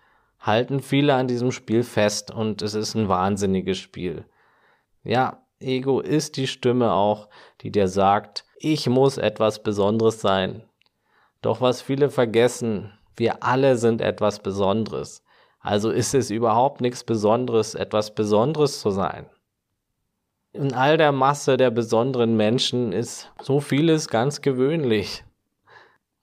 halten 0.41 0.81
viele 0.81 1.15
an 1.15 1.29
diesem 1.29 1.53
Spiel 1.53 1.83
fest 1.83 2.31
und 2.31 2.63
es 2.63 2.75
ist 2.75 2.95
ein 2.95 3.09
wahnsinniges 3.09 3.79
Spiel. 3.79 4.25
Ja, 5.05 5.43
Ego 5.61 6.01
ist 6.01 6.37
die 6.37 6.47
Stimme 6.47 6.93
auch, 6.93 7.29
die 7.61 7.71
dir 7.71 7.89
sagt, 7.89 8.45
ich 8.57 8.89
muss 8.89 9.19
etwas 9.19 9.63
Besonderes 9.63 10.21
sein. 10.21 10.63
Doch 11.41 11.61
was 11.61 11.83
viele 11.83 12.11
vergessen, 12.11 12.93
wir 13.17 13.43
alle 13.43 13.77
sind 13.77 14.01
etwas 14.01 14.41
Besonderes. 14.41 15.25
Also 15.61 15.91
ist 15.91 16.15
es 16.15 16.31
überhaupt 16.31 16.81
nichts 16.81 17.05
Besonderes, 17.05 17.75
etwas 17.75 18.15
Besonderes 18.15 18.81
zu 18.81 18.91
sein 18.91 19.27
in 20.53 20.75
all 20.75 20.97
der 20.97 21.13
Masse 21.13 21.57
der 21.57 21.71
besonderen 21.71 22.37
Menschen 22.37 22.93
ist 22.93 23.33
so 23.41 23.61
vieles 23.61 24.09
ganz 24.09 24.41
gewöhnlich. 24.41 25.25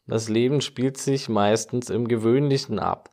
Das 0.08 0.30
Leben 0.30 0.62
spielt 0.62 0.98
sich 0.98 1.30
meistens 1.30 1.90
im 1.90 2.08
Gewöhnlichen 2.08 2.80
ab. 2.80 3.10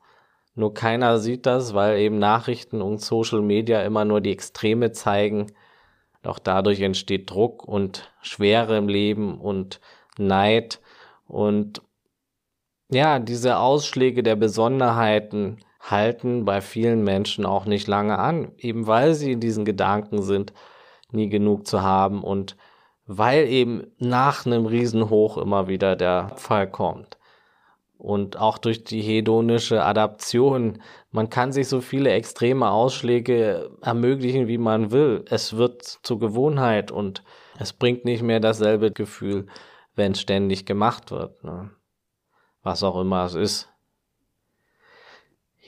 Nur 0.55 0.73
keiner 0.73 1.19
sieht 1.19 1.45
das, 1.45 1.75
weil 1.75 1.99
eben 1.99 2.19
Nachrichten 2.19 2.81
und 2.81 3.01
Social 3.01 3.43
Media 3.43 3.83
immer 3.83 4.05
nur 4.05 4.21
die 4.21 4.33
Extreme 4.33 4.93
zeigen. 4.93 5.53
Doch 6.23 6.39
dadurch 6.39 6.81
entsteht 6.81 7.31
Druck 7.31 7.67
und 7.67 8.11
Schwere 8.23 8.77
im 8.79 8.89
Leben 8.89 9.39
und 9.39 9.81
Neid 10.19 10.81
und 11.27 11.83
ja, 12.89 13.19
diese 13.19 13.59
Ausschläge 13.59 14.23
der 14.23 14.37
Besonderheiten 14.37 15.59
halten 15.81 16.45
bei 16.45 16.61
vielen 16.61 17.03
Menschen 17.03 17.45
auch 17.45 17.65
nicht 17.67 17.89
lange 17.89 18.19
an, 18.19 18.53
eben 18.59 18.87
weil 18.87 19.15
sie 19.15 19.33
in 19.33 19.41
diesen 19.41 19.65
Gedanken 19.65 20.23
sind, 20.23 20.53
nie 21.13 21.29
genug 21.29 21.67
zu 21.67 21.83
haben 21.83 22.23
und 22.23 22.57
weil 23.07 23.47
eben 23.49 23.87
nach 23.99 24.47
einem 24.47 24.67
Riesenhoch 24.67 25.39
immer 25.39 25.69
wieder 25.69 25.97
der 25.97 26.33
Fall 26.37 26.69
kommt. 26.69 27.17
Und 27.99 28.37
auch 28.37 28.59
durch 28.59 28.85
die 28.85 29.01
hedonische 29.01 29.83
Adaption, 29.83 30.83
man 31.13 31.31
kann 31.31 31.53
sich 31.53 31.69
so 31.69 31.81
viele 31.81 32.11
extreme 32.11 32.71
Ausschläge 32.71 33.71
ermöglichen, 33.81 34.49
wie 34.49 34.59
man 34.59 34.91
will. 34.91 35.25
Es 35.31 35.57
wird 35.57 35.83
zur 35.83 36.19
Gewohnheit 36.19 36.91
und 36.91 37.23
es 37.59 37.73
bringt 37.73 38.05
nicht 38.05 38.23
mehr 38.23 38.41
dasselbe 38.41 38.91
Gefühl, 38.91 39.47
wenn 39.95 40.13
es 40.13 40.21
ständig 40.21 40.67
gemacht 40.67 41.11
wird. 41.11 41.43
Ne? 41.43 41.71
Was 42.63 42.83
auch 42.83 43.01
immer 43.01 43.25
es 43.25 43.35
ist. 43.35 43.69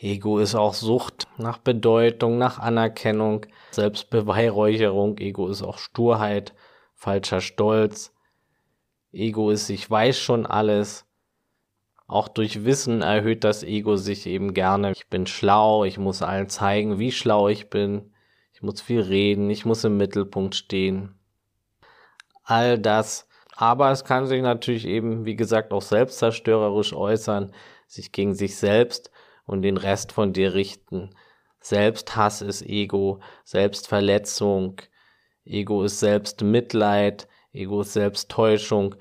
Ego 0.01 0.39
ist 0.39 0.55
auch 0.55 0.75
Sucht 0.75 1.28
nach 1.39 1.59
Bedeutung, 1.59 2.39
nach 2.39 2.59
Anerkennung, 2.59 3.47
Selbstbeweihräucherung. 3.71 5.19
Ego 5.19 5.49
ist 5.49 5.63
auch 5.63 5.79
Sturheit, 5.79 6.55
falscher 6.95 7.41
Stolz. 7.41 8.13
Ego 9.13 9.51
ist, 9.51 9.71
ich 9.71 9.91
weiß 9.91 10.19
schon 10.19 10.47
alles. 10.47 11.07
Auch 12.07 12.29
durch 12.29 12.65
Wissen 12.65 13.03
erhöht 13.03 13.45
das 13.45 13.63
Ego 13.63 13.97
sich 13.97 14.27
eben 14.27 14.55
gerne. 14.55 14.93
Ich 14.93 15.09
bin 15.09 15.27
schlau, 15.27 15.85
ich 15.85 15.99
muss 15.99 16.23
allen 16.23 16.49
zeigen, 16.49 16.99
wie 16.99 17.13
schlau 17.13 17.49
ich 17.49 17.69
bin. 17.69 18.13
Ich 18.53 18.63
muss 18.63 18.81
viel 18.81 19.01
reden, 19.01 19.51
ich 19.51 19.65
muss 19.65 19.85
im 19.85 19.97
Mittelpunkt 19.99 20.55
stehen. 20.55 21.15
All 22.43 22.79
das. 22.79 23.29
Aber 23.55 23.91
es 23.91 24.05
kann 24.05 24.27
sich 24.27 24.41
natürlich 24.41 24.87
eben, 24.87 25.25
wie 25.25 25.37
gesagt, 25.37 25.73
auch 25.73 25.83
selbstzerstörerisch 25.83 26.93
äußern, 26.93 27.53
sich 27.87 28.13
gegen 28.13 28.35
sich 28.35 28.57
selbst 28.57 29.11
und 29.47 29.63
den 29.63 29.77
Rest 29.77 30.13
von 30.13 30.33
dir 30.33 30.55
richten. 30.55 31.11
Selbsthass 31.69 32.41
ist 32.41 32.63
Ego, 32.63 33.21
Selbstverletzung, 33.45 34.81
Ego 35.45 35.85
ist 35.85 36.01
Selbstmitleid, 36.01 37.29
Ego 37.53 37.83
ist 37.83 37.93
Selbsttäuschung. 37.93 38.95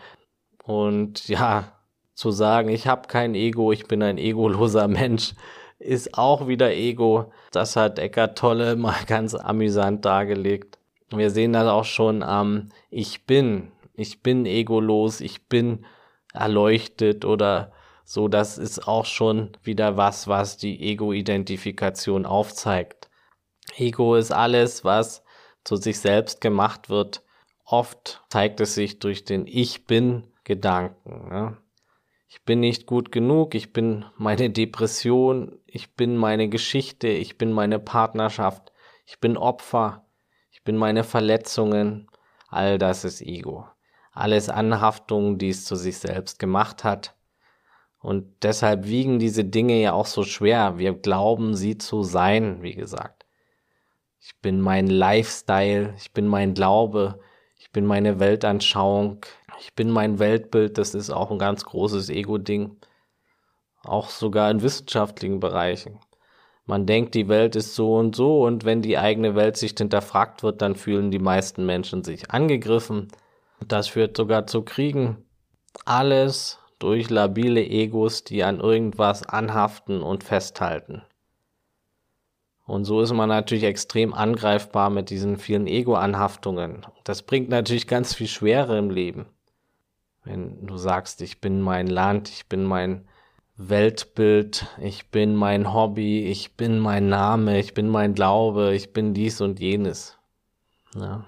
Und 0.64 1.30
ja, 1.30 1.72
zu 2.14 2.32
sagen, 2.32 2.68
ich 2.68 2.88
habe 2.88 3.08
kein 3.08 3.36
Ego, 3.36 3.72
ich 3.72 3.88
bin 3.88 4.04
ein 4.04 4.18
egoloser 4.18 4.88
Mensch, 5.00 5.34
ist 5.80 6.18
auch 6.18 6.48
wieder 6.48 6.74
Ego. 6.74 7.32
Das 7.52 7.78
hat 7.78 8.00
Eckart 8.00 8.38
Tolle 8.38 8.76
mal 8.78 8.98
ganz 9.06 9.34
amüsant 9.34 10.04
dargelegt. 10.04 10.78
Wir 11.10 11.30
sehen 11.30 11.54
das 11.54 11.68
auch 11.68 11.86
schon 11.86 12.22
am 12.22 12.70
Ich 12.90 13.26
bin. 13.26 13.72
Ich 13.94 14.22
bin 14.22 14.46
egolos, 14.46 15.22
ich 15.22 15.48
bin 15.48 15.86
erleuchtet 16.34 17.24
oder 17.24 17.72
so, 18.10 18.30
das 18.30 18.58
ist 18.58 18.88
auch 18.88 19.04
schon 19.04 19.52
wieder 19.64 19.98
was, 19.98 20.30
was 20.30 20.56
die 20.56 20.80
Ego-Identifikation 20.82 22.26
aufzeigt. 22.26 23.10
Ego 23.76 24.16
ist 24.16 24.32
alles, 24.32 24.86
was 24.86 25.26
zu 25.66 25.76
sich 25.76 26.00
selbst 26.00 26.40
gemacht 26.40 26.90
wird, 26.90 27.22
oft 27.66 28.24
zeigt 28.30 28.62
es 28.62 28.76
sich 28.76 29.00
durch 29.00 29.26
den 29.26 29.46
Ich 29.46 29.88
bin 29.88 30.24
Gedanken. 30.46 31.28
Ne? 31.28 31.58
Ich 32.30 32.46
bin 32.46 32.62
nicht 32.62 32.86
gut 32.86 33.12
genug, 33.12 33.56
ich 33.56 33.74
bin 33.74 34.06
meine 34.16 34.52
Depression, 34.52 35.60
ich 35.66 35.94
bin 35.96 36.16
meine 36.16 36.48
Geschichte, 36.48 37.10
ich 37.10 37.38
bin 37.38 37.52
meine 37.52 37.78
Partnerschaft, 37.78 38.72
ich 39.06 39.20
bin 39.20 39.36
Opfer, 39.36 40.06
ich 40.50 40.64
bin 40.64 40.78
meine 40.78 41.04
Verletzungen. 41.04 42.10
All 42.48 42.78
das 42.78 43.04
ist 43.04 43.20
Ego. 43.20 43.68
Alles 44.14 44.48
Anhaftungen, 44.48 45.38
die 45.38 45.50
es 45.50 45.66
zu 45.66 45.76
sich 45.76 45.98
selbst 45.98 46.40
gemacht 46.40 46.86
hat. 46.86 47.17
Und 48.00 48.44
deshalb 48.44 48.86
wiegen 48.86 49.20
diese 49.20 49.44
Dinge 49.44 49.82
ja 49.82 49.94
auch 49.94 50.06
so 50.06 50.24
schwer. 50.24 50.78
Wir 50.78 50.94
glauben, 50.94 51.56
sie 51.56 51.78
zu 51.78 52.04
sein, 52.04 52.62
wie 52.62 52.76
gesagt. 52.76 53.26
Ich 54.20 54.40
bin 54.42 54.62
mein 54.62 54.88
Lifestyle, 54.88 55.94
ich 55.98 56.12
bin 56.14 56.28
mein 56.28 56.54
Glaube, 56.54 57.20
ich 57.58 57.72
bin 57.72 57.86
meine 57.86 58.20
Weltanschauung, 58.20 59.26
ich 59.60 59.74
bin 59.74 59.90
mein 59.90 60.20
Weltbild, 60.20 60.78
das 60.78 60.94
ist 60.94 61.10
auch 61.10 61.32
ein 61.32 61.40
ganz 61.40 61.66
großes 61.66 62.10
Ego-Ding. 62.10 62.78
Auch 63.84 64.10
sogar 64.10 64.52
in 64.52 64.62
wissenschaftlichen 64.62 65.40
Bereichen. 65.40 66.00
Man 66.66 66.86
denkt, 66.86 67.16
die 67.16 67.30
Welt 67.30 67.56
ist 67.56 67.76
so 67.76 67.96
und 67.96 68.16
so 68.16 68.44
und 68.46 68.66
wenn 68.66 68.82
die 68.82 68.98
eigene 68.98 69.36
Weltsicht 69.36 69.78
hinterfragt 69.78 70.44
wird, 70.44 70.62
dann 70.62 70.76
fühlen 70.76 71.12
die 71.12 71.20
meisten 71.20 71.66
Menschen 71.66 72.04
sich 72.04 72.30
angegriffen. 72.30 73.08
Das 73.66 73.88
führt 73.88 74.18
sogar 74.18 74.46
zu 74.48 74.64
Kriegen. 74.64 75.24
Alles 75.86 76.60
durch 76.80 77.10
labile 77.10 77.64
Egos, 77.66 78.24
die 78.24 78.44
an 78.44 78.60
irgendwas 78.60 79.24
anhaften 79.24 80.02
und 80.02 80.24
festhalten. 80.24 81.02
Und 82.66 82.84
so 82.84 83.02
ist 83.02 83.14
man 83.14 83.30
natürlich 83.30 83.64
extrem 83.64 84.14
angreifbar 84.14 84.90
mit 84.90 85.10
diesen 85.10 85.38
vielen 85.38 85.68
Ego-Anhaftungen. 85.68 86.86
Das 87.06 87.24
bringt 87.24 87.50
natürlich 87.50 87.88
ganz 87.88 88.14
viel 88.14 88.28
Schwere 88.28 88.78
im 88.78 88.90
Leben. 88.90 89.26
Wenn 90.26 90.68
du 90.68 90.76
sagst, 90.76 91.22
ich 91.22 91.40
bin 91.40 91.62
mein 91.62 91.88
Land, 91.88 92.28
ich 92.28 92.48
bin 92.48 92.66
mein 92.66 93.08
Weltbild, 93.56 94.68
ich 94.82 95.10
bin 95.10 95.34
mein 95.34 95.74
Hobby, 95.74 96.26
ich 96.26 96.58
bin 96.58 96.78
mein 96.78 97.08
Name, 97.08 97.58
ich 97.58 97.74
bin 97.74 97.88
mein 97.88 98.14
Glaube, 98.14 98.76
ich 98.76 98.92
bin 98.92 99.14
dies 99.14 99.40
und 99.40 99.62
jenes. 99.62 100.18
Ja. 100.94 101.26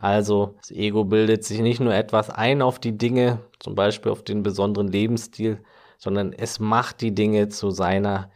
Also 0.00 0.54
das 0.56 0.70
Ego 0.70 1.04
bildet 1.04 1.44
sich 1.44 1.60
nicht 1.60 1.78
nur 1.78 1.94
etwas 1.94 2.30
ein 2.30 2.62
auf 2.62 2.78
die 2.78 2.96
Dinge, 2.96 3.40
zum 3.58 3.74
Beispiel 3.74 4.10
auf 4.10 4.24
den 4.24 4.42
besonderen 4.42 4.88
Lebensstil, 4.88 5.62
sondern 5.98 6.32
es 6.32 6.58
macht 6.58 7.02
die 7.02 7.14
Dinge 7.14 7.50
zu 7.50 7.70
seiner 7.70 8.30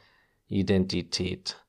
Identität. 0.47 1.64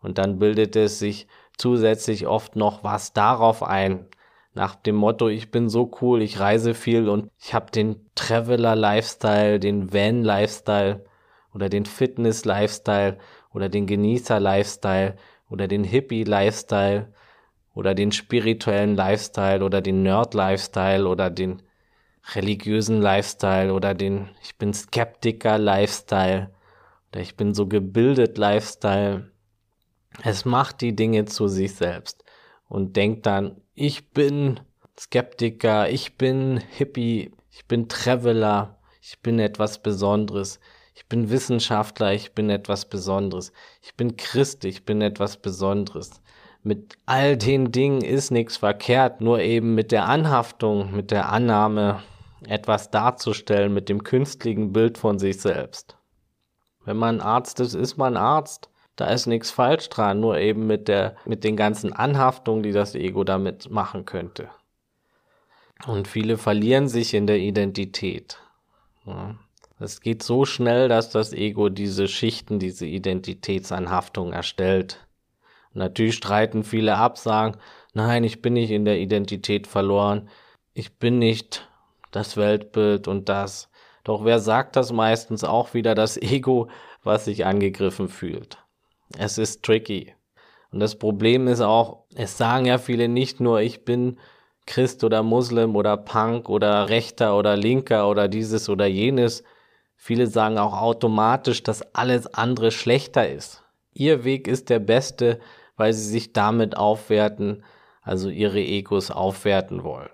Und 0.00 0.18
dann 0.18 0.38
bildet 0.38 0.76
es 0.76 1.00
sich 1.00 1.26
zusätzlich 1.58 2.28
oft 2.28 2.54
noch 2.54 2.84
was 2.84 3.12
darauf 3.12 3.64
ein. 3.64 4.06
Nach 4.52 4.76
dem 4.76 4.94
Motto, 4.94 5.28
ich 5.28 5.50
bin 5.50 5.68
so 5.68 5.90
cool, 6.00 6.22
ich 6.22 6.38
reise 6.38 6.72
viel 6.72 7.08
und 7.08 7.28
ich 7.40 7.54
habe 7.54 7.72
den 7.72 8.08
Traveler-Lifestyle, 8.14 9.58
den 9.58 9.92
Van-Lifestyle 9.92 11.04
oder 11.52 11.68
den 11.68 11.86
Fitness-Lifestyle 11.86 13.18
oder 13.52 13.68
den 13.68 13.88
Genießer-Lifestyle 13.88 15.16
oder 15.50 15.66
den 15.66 15.82
Hippie-Lifestyle 15.82 17.12
oder 17.74 17.94
den 17.94 18.12
spirituellen 18.12 18.94
Lifestyle 18.94 19.64
oder 19.64 19.80
den 19.80 20.02
Nerd-Lifestyle 20.02 21.06
oder 21.06 21.30
den 21.30 21.62
religiösen 22.34 23.02
Lifestyle 23.02 23.72
oder 23.72 23.94
den 23.94 24.30
ich 24.42 24.56
bin 24.56 24.72
Skeptiker-Lifestyle 24.72 26.50
oder 27.10 27.20
ich 27.20 27.36
bin 27.36 27.52
so 27.52 27.66
gebildet 27.66 28.38
Lifestyle. 28.38 29.30
Es 30.22 30.44
macht 30.44 30.80
die 30.80 30.96
Dinge 30.96 31.26
zu 31.26 31.48
sich 31.48 31.74
selbst 31.74 32.24
und 32.68 32.96
denkt 32.96 33.26
dann, 33.26 33.60
ich 33.74 34.10
bin 34.10 34.60
Skeptiker, 34.98 35.90
ich 35.90 36.16
bin 36.16 36.58
Hippie, 36.58 37.32
ich 37.50 37.66
bin 37.66 37.88
Traveler, 37.88 38.78
ich 39.02 39.20
bin 39.20 39.40
etwas 39.40 39.82
Besonderes, 39.82 40.60
ich 40.94 41.06
bin 41.08 41.30
Wissenschaftler, 41.30 42.12
ich 42.12 42.32
bin 42.32 42.48
etwas 42.48 42.88
Besonderes, 42.88 43.52
ich 43.82 43.94
bin 43.96 44.16
Christ, 44.16 44.64
ich 44.64 44.84
bin 44.84 45.02
etwas 45.02 45.36
Besonderes. 45.36 46.22
Mit 46.66 46.96
all 47.04 47.36
den 47.36 47.72
Dingen 47.72 48.00
ist 48.00 48.30
nichts 48.30 48.56
verkehrt, 48.56 49.20
nur 49.20 49.38
eben 49.40 49.74
mit 49.74 49.92
der 49.92 50.06
Anhaftung, 50.08 50.96
mit 50.96 51.10
der 51.10 51.28
Annahme, 51.30 52.02
etwas 52.46 52.90
darzustellen, 52.90 53.74
mit 53.74 53.90
dem 53.90 54.02
künstlichen 54.02 54.72
Bild 54.72 54.96
von 54.96 55.18
sich 55.18 55.40
selbst. 55.40 55.96
Wenn 56.84 56.96
man 56.96 57.20
Arzt 57.20 57.60
ist, 57.60 57.74
ist 57.74 57.98
man 57.98 58.16
Arzt. 58.16 58.70
Da 58.96 59.06
ist 59.06 59.26
nichts 59.26 59.50
falsch 59.50 59.88
dran, 59.90 60.20
nur 60.20 60.38
eben 60.38 60.66
mit 60.66 60.88
der, 60.88 61.16
mit 61.26 61.44
den 61.44 61.56
ganzen 61.56 61.92
Anhaftungen, 61.92 62.62
die 62.62 62.72
das 62.72 62.94
Ego 62.94 63.24
damit 63.24 63.70
machen 63.70 64.06
könnte. 64.06 64.48
Und 65.86 66.08
viele 66.08 66.38
verlieren 66.38 66.88
sich 66.88 67.12
in 67.12 67.26
der 67.26 67.40
Identität. 67.40 68.38
Es 69.78 70.00
geht 70.00 70.22
so 70.22 70.46
schnell, 70.46 70.88
dass 70.88 71.10
das 71.10 71.34
Ego 71.34 71.68
diese 71.68 72.08
Schichten, 72.08 72.58
diese 72.58 72.86
Identitätsanhaftung 72.86 74.32
erstellt. 74.32 75.03
Natürlich 75.74 76.14
streiten 76.14 76.62
viele 76.64 76.96
ab, 76.96 77.18
sagen, 77.18 77.56
nein, 77.92 78.24
ich 78.24 78.40
bin 78.40 78.54
nicht 78.54 78.70
in 78.70 78.84
der 78.84 78.98
Identität 78.98 79.66
verloren, 79.66 80.28
ich 80.72 80.98
bin 80.98 81.18
nicht 81.18 81.68
das 82.10 82.36
Weltbild 82.36 83.08
und 83.08 83.28
das. 83.28 83.68
Doch 84.04 84.24
wer 84.24 84.38
sagt 84.38 84.76
das 84.76 84.92
meistens 84.92 85.44
auch 85.44 85.74
wieder 85.74 85.94
das 85.94 86.16
Ego, 86.20 86.68
was 87.02 87.24
sich 87.24 87.44
angegriffen 87.44 88.08
fühlt? 88.08 88.58
Es 89.18 89.38
ist 89.38 89.62
tricky. 89.62 90.14
Und 90.70 90.80
das 90.80 90.96
Problem 90.96 91.46
ist 91.46 91.60
auch, 91.60 92.04
es 92.14 92.36
sagen 92.36 92.66
ja 92.66 92.78
viele 92.78 93.08
nicht 93.08 93.40
nur, 93.40 93.60
ich 93.60 93.84
bin 93.84 94.18
Christ 94.66 95.04
oder 95.04 95.22
Muslim 95.22 95.76
oder 95.76 95.96
Punk 95.96 96.48
oder 96.48 96.88
Rechter 96.88 97.36
oder 97.36 97.56
Linker 97.56 98.08
oder 98.08 98.28
dieses 98.28 98.68
oder 98.68 98.86
jenes. 98.86 99.44
Viele 99.96 100.26
sagen 100.26 100.58
auch 100.58 100.80
automatisch, 100.80 101.62
dass 101.62 101.94
alles 101.94 102.26
andere 102.26 102.70
schlechter 102.70 103.28
ist. 103.28 103.62
Ihr 103.92 104.24
Weg 104.24 104.48
ist 104.48 104.70
der 104.70 104.80
beste, 104.80 105.38
weil 105.76 105.92
sie 105.92 106.08
sich 106.08 106.32
damit 106.32 106.76
aufwerten, 106.76 107.64
also 108.02 108.28
ihre 108.28 108.60
Egos 108.60 109.10
aufwerten 109.10 109.82
wollen. 109.82 110.10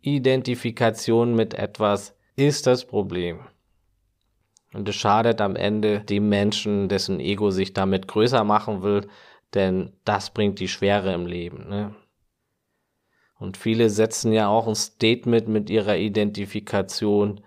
Identifikation 0.00 1.34
mit 1.34 1.54
etwas 1.54 2.14
ist 2.36 2.66
das 2.66 2.84
Problem. 2.84 3.40
Und 4.72 4.88
es 4.88 4.94
schadet 4.94 5.40
am 5.40 5.56
Ende 5.56 6.00
dem 6.00 6.28
Menschen, 6.28 6.88
dessen 6.88 7.18
Ego 7.18 7.50
sich 7.50 7.72
damit 7.72 8.06
größer 8.08 8.44
machen 8.44 8.82
will, 8.82 9.08
denn 9.54 9.92
das 10.04 10.30
bringt 10.30 10.60
die 10.60 10.68
Schwere 10.68 11.12
im 11.14 11.26
Leben. 11.26 11.68
Ne? 11.68 11.94
Und 13.38 13.56
viele 13.56 13.90
setzen 13.90 14.32
ja 14.32 14.48
auch 14.48 14.66
ein 14.66 14.74
Statement 14.74 15.48
mit 15.48 15.70
ihrer 15.70 15.96
Identifikation, 15.96 17.40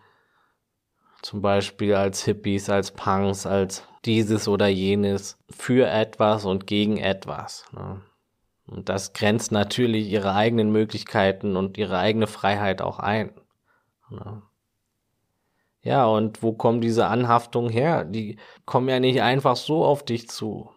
zum 1.22 1.42
Beispiel 1.42 1.96
als 1.96 2.24
Hippies, 2.24 2.70
als 2.70 2.92
Punks, 2.92 3.46
als 3.46 3.84
dieses 4.06 4.48
oder 4.48 4.68
jenes, 4.68 5.38
für 5.50 5.88
etwas 5.88 6.46
und 6.46 6.68
gegen 6.68 6.98
etwas. 6.98 7.66
Ne? 7.74 8.02
Und 8.68 8.90
das 8.90 9.14
grenzt 9.14 9.52
natürlich 9.52 10.10
ihre 10.10 10.34
eigenen 10.34 10.72
Möglichkeiten 10.72 11.56
und 11.56 11.78
ihre 11.78 11.98
eigene 11.98 12.28
Freiheit 12.28 12.82
auch 12.82 13.00
ein. 13.00 13.32
Ne? 14.10 14.42
Ja, 15.82 16.06
und 16.06 16.44
wo 16.44 16.54
kommen 16.54 16.82
diese 16.82 17.08
Anhaftungen 17.08 17.70
her? 17.70 18.06
Die 18.06 18.38
kommen 18.66 18.90
ja 18.90 19.00
nicht 19.00 19.22
einfach 19.22 19.56
so 19.56 19.86
auf 19.86 20.04
dich 20.04 20.30
zu. 20.30 20.72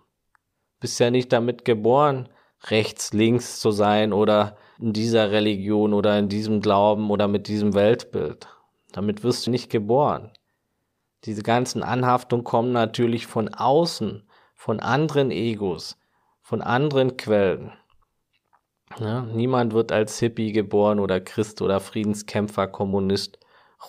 Bist 0.80 1.00
ja 1.00 1.10
nicht 1.10 1.32
damit 1.32 1.64
geboren, 1.64 2.28
rechts, 2.64 3.12
links 3.12 3.60
zu 3.60 3.72
sein 3.72 4.12
oder 4.12 4.56
in 4.78 4.92
dieser 4.92 5.30
Religion 5.30 5.92
oder 5.92 6.18
in 6.18 6.28
diesem 6.28 6.60
Glauben 6.60 7.10
oder 7.10 7.28
mit 7.28 7.48
diesem 7.48 7.74
Weltbild. 7.74 8.48
Damit 8.92 9.22
wirst 9.22 9.46
du 9.46 9.50
nicht 9.50 9.70
geboren. 9.70 10.30
Diese 11.24 11.42
ganzen 11.42 11.82
Anhaftungen 11.82 12.44
kommen 12.44 12.72
natürlich 12.72 13.26
von 13.26 13.48
außen, 13.48 14.28
von 14.54 14.80
anderen 14.80 15.30
Egos, 15.30 15.98
von 16.40 16.62
anderen 16.62 17.16
Quellen. 17.16 17.72
Ja, 18.98 19.22
niemand 19.22 19.72
wird 19.72 19.92
als 19.92 20.18
Hippie 20.18 20.52
geboren 20.52 20.98
oder 20.98 21.20
Christ 21.20 21.62
oder 21.62 21.80
Friedenskämpfer, 21.80 22.66
Kommunist, 22.66 23.38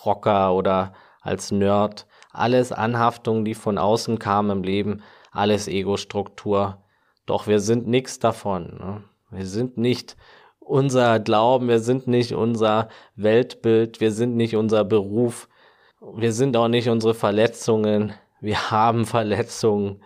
Rocker 0.04 0.54
oder 0.54 0.94
als 1.20 1.50
Nerd, 1.50 2.06
alles 2.30 2.72
Anhaftungen, 2.72 3.44
die 3.44 3.54
von 3.54 3.78
außen 3.78 4.18
kamen 4.18 4.58
im 4.58 4.62
Leben, 4.62 5.02
alles 5.30 5.68
Ego-Struktur. 5.68 6.82
Doch 7.26 7.46
wir 7.46 7.60
sind 7.60 7.86
nichts 7.86 8.18
davon. 8.18 8.76
Ne? 8.78 9.04
Wir 9.30 9.46
sind 9.46 9.76
nicht 9.76 10.16
unser 10.58 11.20
Glauben, 11.20 11.68
wir 11.68 11.80
sind 11.80 12.06
nicht 12.06 12.32
unser 12.32 12.88
Weltbild, 13.16 14.00
wir 14.00 14.12
sind 14.12 14.36
nicht 14.36 14.56
unser 14.56 14.84
Beruf, 14.84 15.48
wir 16.14 16.32
sind 16.32 16.56
auch 16.56 16.68
nicht 16.68 16.88
unsere 16.88 17.14
Verletzungen. 17.14 18.12
Wir 18.40 18.70
haben 18.70 19.06
Verletzungen, 19.06 20.02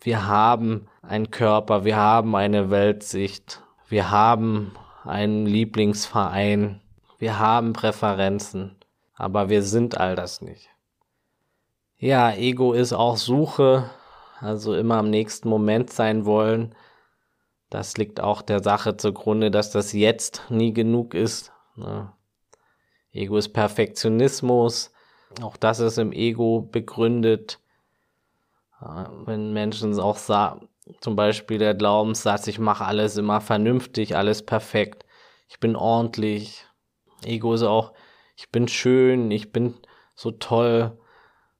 wir 0.00 0.26
haben 0.26 0.88
einen 1.02 1.30
Körper, 1.30 1.84
wir 1.84 1.96
haben 1.96 2.36
eine 2.36 2.70
Weltsicht, 2.70 3.62
wir 3.88 4.10
haben 4.10 4.72
einen 5.04 5.46
Lieblingsverein, 5.46 6.80
wir 7.18 7.38
haben 7.38 7.72
Präferenzen 7.72 8.76
aber 9.22 9.48
wir 9.48 9.62
sind 9.62 9.98
all 9.98 10.16
das 10.16 10.40
nicht. 10.40 10.68
Ja, 11.96 12.32
Ego 12.32 12.72
ist 12.72 12.92
auch 12.92 13.16
Suche, 13.16 13.88
also 14.40 14.74
immer 14.74 14.96
am 14.96 15.10
nächsten 15.10 15.48
Moment 15.48 15.90
sein 15.90 16.24
wollen, 16.24 16.74
Das 17.70 17.96
liegt 17.96 18.20
auch 18.20 18.42
der 18.42 18.62
Sache 18.62 18.98
zugrunde, 18.98 19.50
dass 19.50 19.70
das 19.70 19.92
Jetzt 19.94 20.42
nie 20.50 20.74
genug 20.74 21.14
ist. 21.14 21.52
Ne? 21.74 22.12
Ego 23.12 23.38
ist 23.38 23.54
Perfektionismus. 23.54 24.91
Auch 25.40 25.56
das 25.56 25.80
ist 25.80 25.98
im 25.98 26.12
Ego 26.12 26.60
begründet. 26.60 27.58
Wenn 29.24 29.52
Menschen 29.52 29.98
auch 30.00 30.16
sagen, 30.16 30.68
zum 31.00 31.16
Beispiel 31.16 31.58
der 31.58 31.74
Glaubenssatz, 31.74 32.48
ich 32.48 32.58
mache 32.58 32.84
alles 32.84 33.16
immer 33.16 33.40
vernünftig, 33.40 34.16
alles 34.16 34.44
perfekt, 34.44 35.06
ich 35.48 35.60
bin 35.60 35.76
ordentlich. 35.76 36.66
Ego 37.24 37.54
ist 37.54 37.62
auch, 37.62 37.92
ich 38.36 38.50
bin 38.50 38.66
schön, 38.66 39.30
ich 39.30 39.52
bin 39.52 39.74
so 40.16 40.32
toll. 40.32 40.98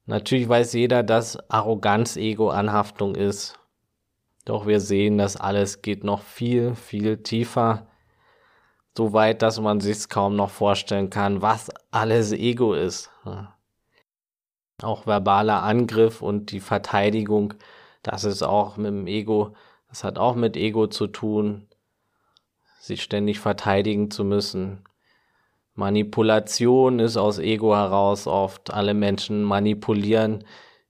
Natürlich 0.07 0.49
weiß 0.49 0.73
jeder, 0.73 1.05
dass 1.05 1.39
Arroganz 1.49 2.17
Ego-Anhaftung 2.17 3.15
ist. 3.15 3.59
Doch 4.45 4.67
wir 4.67 4.81
sehen, 4.81 5.19
dass 5.19 5.37
alles 5.37 5.83
geht 5.83 6.03
noch 6.03 6.23
viel, 6.23 6.75
viel 6.75 7.23
tiefer. 7.23 7.87
So 8.97 9.13
weit, 9.13 9.43
dass 9.43 9.61
man 9.61 9.81
sich 9.81 10.09
kaum 10.09 10.35
noch 10.35 10.51
vorstellen 10.51 11.09
kann, 11.09 11.41
was 11.41 11.71
alles 11.93 12.33
Ego 12.33 12.75
ist. 12.75 13.11
Auch 14.85 15.07
verbaler 15.07 15.63
Angriff 15.63 16.23
und 16.23 16.51
die 16.51 16.61
Verteidigung, 16.61 17.55
das 18.03 18.25
ist 18.25 18.43
auch 18.43 18.77
mit 18.77 18.87
dem 18.87 19.07
Ego, 19.07 19.55
das 19.89 20.05
hat 20.05 20.19
auch 20.19 20.35
mit 20.35 20.57
Ego 20.57 20.87
zu 20.87 21.07
tun, 21.07 21.69
sich 22.81 23.03
ständig 23.03 23.39
verteidigen 23.39 24.11
zu 24.11 24.25
müssen. 24.25 24.85
Manipulation 25.75 26.99
ist 26.99 27.17
aus 27.17 27.39
Ego 27.39 27.75
heraus 27.75 28.27
oft. 28.27 28.73
Alle 28.73 28.93
Menschen 28.93 29.43
manipulieren 29.43 30.45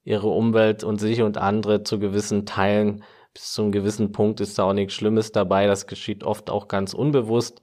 ihre 0.05 0.29
Umwelt 0.29 0.83
und 0.83 0.99
sich 0.99 1.23
und 1.23 1.39
andere 1.39 1.85
zu 1.85 1.99
gewissen 1.99 2.47
Teilen 2.47 3.05
bis 3.35 3.53
zu 3.53 3.63
einem 3.63 3.73
gewissen 3.73 4.13
Punkt 4.13 4.41
ist 4.41 4.59
da 4.59 4.65
auch 4.65 4.73
nichts 4.73 4.95
Schlimmes 4.95 5.33
dabei. 5.33 5.67
Das 5.67 5.87
geschieht 5.87 6.25
oft 6.25 6.51
auch 6.51 6.69
ganz 6.69 6.93
unbewusst. 6.95 7.63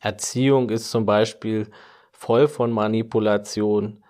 Erziehung 0.00 0.70
ist 0.70 0.90
zum 0.90 1.06
Beispiel 1.06 1.70
voll 2.12 2.46
von 2.46 2.70
Manipulation. 2.70 4.03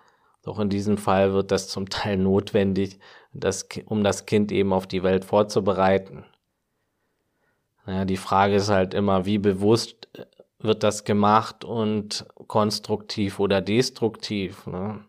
Doch 0.45 0.59
in 0.59 0.69
diesem 0.69 0.99
Fall 0.99 1.33
wird 1.33 1.49
das 1.49 1.67
zum 1.67 1.89
Teil 1.89 2.17
notwendig, 2.17 2.99
das, 3.33 3.67
um 3.85 4.03
das 4.03 4.27
Kind 4.27 4.51
eben 4.51 4.73
auf 4.73 4.85
die 4.85 5.01
Welt 5.01 5.25
vorzubereiten. 5.25 6.23
Naja, 7.87 8.05
die 8.05 8.15
Frage 8.15 8.55
ist 8.55 8.69
halt 8.69 8.93
immer, 8.93 9.25
wie 9.25 9.39
bewusst 9.39 10.07
wird 10.59 10.83
das 10.83 11.03
gemacht 11.03 11.65
und 11.65 12.27
konstruktiv 12.47 13.39
oder 13.39 13.59
destruktiv. 13.59 14.67
Ne? 14.67 15.03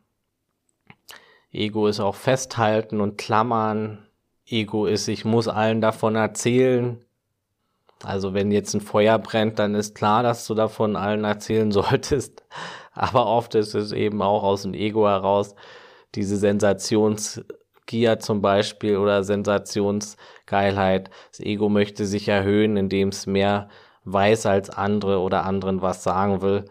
Ego 1.52 1.86
ist 1.86 2.00
auch 2.00 2.14
festhalten 2.14 3.02
und 3.02 3.18
klammern, 3.18 4.06
Ego 4.46 4.86
ist, 4.86 5.06
ich 5.06 5.26
muss 5.26 5.48
allen 5.48 5.82
davon 5.82 6.14
erzählen. 6.14 7.04
Also 8.02 8.32
wenn 8.32 8.50
jetzt 8.50 8.72
ein 8.74 8.80
Feuer 8.80 9.18
brennt, 9.18 9.58
dann 9.58 9.74
ist 9.74 9.94
klar, 9.94 10.22
dass 10.22 10.46
du 10.46 10.54
davon 10.54 10.96
allen 10.96 11.24
erzählen 11.24 11.72
solltest. 11.72 12.42
Aber 12.96 13.26
oft 13.26 13.54
ist 13.54 13.74
es 13.74 13.92
eben 13.92 14.22
auch 14.22 14.42
aus 14.42 14.62
dem 14.62 14.74
Ego 14.74 15.06
heraus 15.06 15.54
diese 16.14 16.36
Sensationsgier 16.36 18.18
zum 18.18 18.40
Beispiel 18.42 18.96
oder 18.96 19.22
Sensationsgeilheit. 19.22 21.10
Das 21.30 21.40
Ego 21.40 21.68
möchte 21.68 22.06
sich 22.06 22.26
erhöhen, 22.26 22.76
indem 22.76 23.08
es 23.08 23.26
mehr 23.26 23.68
weiß 24.04 24.46
als 24.46 24.70
andere 24.70 25.20
oder 25.20 25.44
anderen 25.44 25.82
was 25.82 26.02
sagen 26.02 26.40
will. 26.40 26.64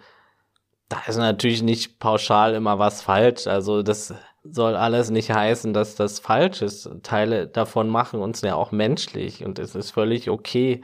Da 0.90 0.98
ist 1.08 1.18
natürlich 1.18 1.64
nicht 1.64 2.00
pauschal 2.00 2.54
immer 2.56 2.80
was 2.80 3.02
falsch. 3.02 3.48
Also 3.48 3.84
das 3.84 4.14
soll 4.44 4.76
alles 4.76 5.10
nicht 5.10 5.32
heißen, 5.32 5.74
dass 5.74 5.96
das 5.96 6.20
falsch 6.20 6.62
ist. 6.62 6.90
Teile 7.04 7.48
davon 7.48 7.90
machen 7.90 8.20
uns 8.20 8.42
ja 8.42 8.56
auch 8.56 8.72
menschlich 8.72 9.44
und 9.46 9.60
es 9.60 9.76
ist 9.76 9.92
völlig 9.92 10.30
okay, 10.30 10.82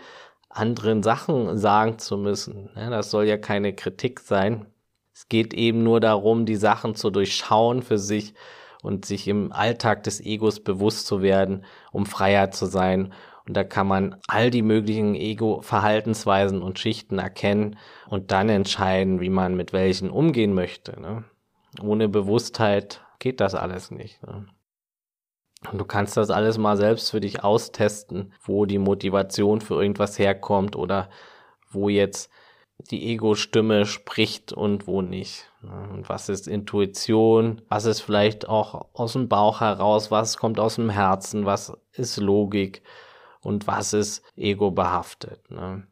anderen 0.49 1.03
Sachen 1.03 1.57
sagen 1.57 1.99
zu 1.99 2.17
müssen. 2.17 2.69
Das 2.75 3.11
soll 3.11 3.25
ja 3.25 3.37
keine 3.37 3.73
Kritik 3.73 4.19
sein. 4.19 4.70
Es 5.21 5.27
geht 5.29 5.53
eben 5.53 5.83
nur 5.83 5.99
darum, 5.99 6.47
die 6.47 6.55
Sachen 6.55 6.95
zu 6.95 7.11
durchschauen 7.11 7.83
für 7.83 7.99
sich 7.99 8.33
und 8.81 9.05
sich 9.05 9.27
im 9.27 9.51
Alltag 9.51 10.01
des 10.01 10.19
Egos 10.19 10.63
bewusst 10.63 11.05
zu 11.05 11.21
werden, 11.21 11.63
um 11.91 12.07
freier 12.07 12.49
zu 12.49 12.65
sein. 12.65 13.13
Und 13.47 13.55
da 13.55 13.63
kann 13.63 13.85
man 13.85 14.15
all 14.27 14.49
die 14.49 14.63
möglichen 14.63 15.13
Ego-Verhaltensweisen 15.13 16.63
und 16.63 16.79
Schichten 16.79 17.19
erkennen 17.19 17.77
und 18.09 18.31
dann 18.31 18.49
entscheiden, 18.49 19.21
wie 19.21 19.29
man 19.29 19.55
mit 19.55 19.73
welchen 19.73 20.09
umgehen 20.09 20.55
möchte. 20.55 20.99
Ne? 20.99 21.23
Ohne 21.79 22.09
Bewusstheit 22.09 23.05
geht 23.19 23.41
das 23.41 23.53
alles 23.53 23.91
nicht. 23.91 24.23
Ne? 24.25 24.47
Und 25.71 25.77
du 25.77 25.85
kannst 25.85 26.17
das 26.17 26.31
alles 26.31 26.57
mal 26.57 26.77
selbst 26.77 27.11
für 27.11 27.21
dich 27.21 27.43
austesten, 27.43 28.33
wo 28.43 28.65
die 28.65 28.79
Motivation 28.79 29.61
für 29.61 29.79
irgendwas 29.79 30.17
herkommt 30.17 30.75
oder 30.75 31.11
wo 31.69 31.89
jetzt 31.89 32.31
die 32.89 33.11
Ego-Stimme 33.11 33.85
spricht 33.85 34.53
und 34.53 34.87
wo 34.87 35.01
nicht. 35.01 35.51
Und 35.61 36.09
was 36.09 36.29
ist 36.29 36.47
Intuition? 36.47 37.61
Was 37.69 37.85
ist 37.85 38.01
vielleicht 38.01 38.49
auch 38.49 38.87
aus 38.93 39.13
dem 39.13 39.27
Bauch 39.27 39.61
heraus? 39.61 40.09
Was 40.09 40.37
kommt 40.37 40.59
aus 40.59 40.75
dem 40.75 40.89
Herzen? 40.89 41.45
Was 41.45 41.77
ist 41.93 42.17
Logik? 42.17 42.81
Und 43.41 43.67
was 43.67 43.93
ist 43.93 44.23
Ego 44.35 44.71
behaftet? 44.71 45.49
Ne? 45.49 45.83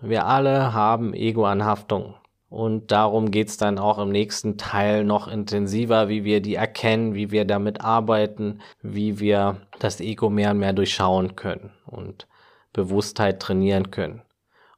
Wir 0.00 0.26
alle 0.26 0.72
haben 0.72 1.14
Ego-Anhaftung. 1.14 2.14
Und 2.48 2.92
darum 2.92 3.30
geht's 3.30 3.56
dann 3.56 3.78
auch 3.78 3.98
im 3.98 4.10
nächsten 4.10 4.56
Teil 4.56 5.04
noch 5.04 5.26
intensiver, 5.26 6.08
wie 6.08 6.24
wir 6.24 6.40
die 6.40 6.54
erkennen, 6.54 7.14
wie 7.14 7.30
wir 7.30 7.44
damit 7.44 7.80
arbeiten, 7.80 8.60
wie 8.82 9.18
wir 9.18 9.60
das 9.80 10.00
Ego 10.00 10.30
mehr 10.30 10.52
und 10.52 10.58
mehr 10.58 10.72
durchschauen 10.72 11.34
können 11.34 11.72
und 11.86 12.28
Bewusstheit 12.72 13.40
trainieren 13.40 13.90
können. 13.90 14.22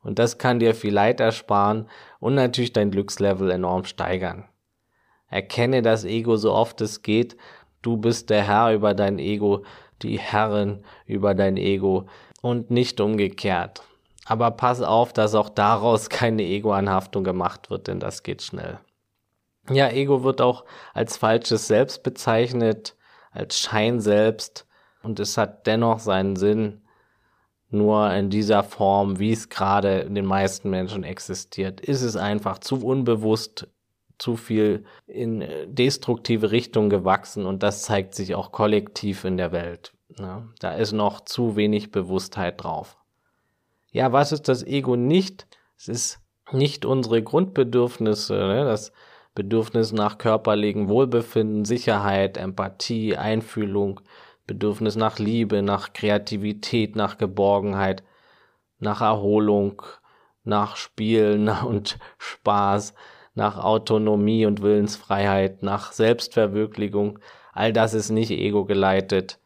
Und 0.08 0.18
das 0.18 0.38
kann 0.38 0.58
dir 0.58 0.74
viel 0.74 0.94
Leid 0.94 1.20
ersparen 1.20 1.86
und 2.18 2.34
natürlich 2.34 2.72
dein 2.72 2.90
Glückslevel 2.90 3.50
enorm 3.50 3.84
steigern. 3.84 4.48
Erkenne 5.28 5.82
das 5.82 6.06
Ego 6.06 6.38
so 6.38 6.54
oft 6.54 6.80
es 6.80 7.02
geht. 7.02 7.36
Du 7.82 7.98
bist 7.98 8.30
der 8.30 8.42
Herr 8.42 8.72
über 8.72 8.94
dein 8.94 9.18
Ego, 9.18 9.66
die 10.00 10.18
Herrin 10.18 10.82
über 11.04 11.34
dein 11.34 11.58
Ego 11.58 12.06
und 12.40 12.70
nicht 12.70 13.02
umgekehrt. 13.02 13.82
Aber 14.24 14.50
pass 14.52 14.80
auf, 14.80 15.12
dass 15.12 15.34
auch 15.34 15.50
daraus 15.50 16.08
keine 16.08 16.42
Ego-Anhaftung 16.42 17.22
gemacht 17.22 17.68
wird, 17.68 17.86
denn 17.86 18.00
das 18.00 18.22
geht 18.22 18.40
schnell. 18.40 18.78
Ja, 19.68 19.90
Ego 19.90 20.24
wird 20.24 20.40
auch 20.40 20.64
als 20.94 21.18
falsches 21.18 21.68
Selbst 21.68 22.02
bezeichnet, 22.02 22.96
als 23.30 23.60
Schein 23.60 24.00
selbst 24.00 24.66
und 25.02 25.20
es 25.20 25.36
hat 25.36 25.66
dennoch 25.66 25.98
seinen 25.98 26.36
Sinn, 26.36 26.80
nur 27.70 28.12
in 28.12 28.30
dieser 28.30 28.62
Form, 28.62 29.18
wie 29.18 29.32
es 29.32 29.48
gerade 29.48 30.00
in 30.00 30.14
den 30.14 30.24
meisten 30.24 30.70
Menschen 30.70 31.04
existiert, 31.04 31.80
ist 31.80 32.02
es 32.02 32.16
einfach 32.16 32.58
zu 32.58 32.84
unbewusst, 32.84 33.68
zu 34.18 34.36
viel 34.36 34.84
in 35.06 35.44
destruktive 35.66 36.50
Richtung 36.50 36.90
gewachsen 36.90 37.46
und 37.46 37.62
das 37.62 37.82
zeigt 37.82 38.14
sich 38.14 38.34
auch 38.34 38.50
kollektiv 38.50 39.24
in 39.24 39.36
der 39.36 39.52
Welt. 39.52 39.92
Ne? 40.18 40.48
Da 40.58 40.72
ist 40.72 40.92
noch 40.92 41.20
zu 41.20 41.56
wenig 41.56 41.92
Bewusstheit 41.92 42.62
drauf. 42.62 42.96
Ja, 43.92 44.12
was 44.12 44.32
ist 44.32 44.48
das 44.48 44.64
Ego 44.64 44.96
nicht? 44.96 45.46
Es 45.76 45.88
ist 45.88 46.20
nicht 46.52 46.84
unsere 46.84 47.22
Grundbedürfnisse, 47.22 48.34
ne? 48.34 48.64
das 48.64 48.92
Bedürfnis 49.34 49.92
nach 49.92 50.18
körperlichem 50.18 50.88
Wohlbefinden, 50.88 51.64
Sicherheit, 51.64 52.36
Empathie, 52.36 53.16
Einfühlung, 53.16 54.00
Bedürfnis 54.48 54.96
nach 54.96 55.20
Liebe, 55.20 55.62
nach 55.62 55.92
Kreativität, 55.92 56.96
nach 56.96 57.18
Geborgenheit, 57.18 58.02
nach 58.80 59.00
Erholung, 59.00 59.82
nach 60.42 60.74
Spielen 60.74 61.48
und 61.64 62.00
Spaß, 62.18 62.94
nach 63.34 63.62
Autonomie 63.62 64.44
und 64.46 64.62
Willensfreiheit, 64.62 65.62
nach 65.62 65.92
Selbstverwirklichung. 65.92 67.20
All 67.52 67.72
das 67.72 67.94
ist 67.94 68.10
nicht 68.10 68.32
ego 68.32 68.64
geleitet. 68.64 69.38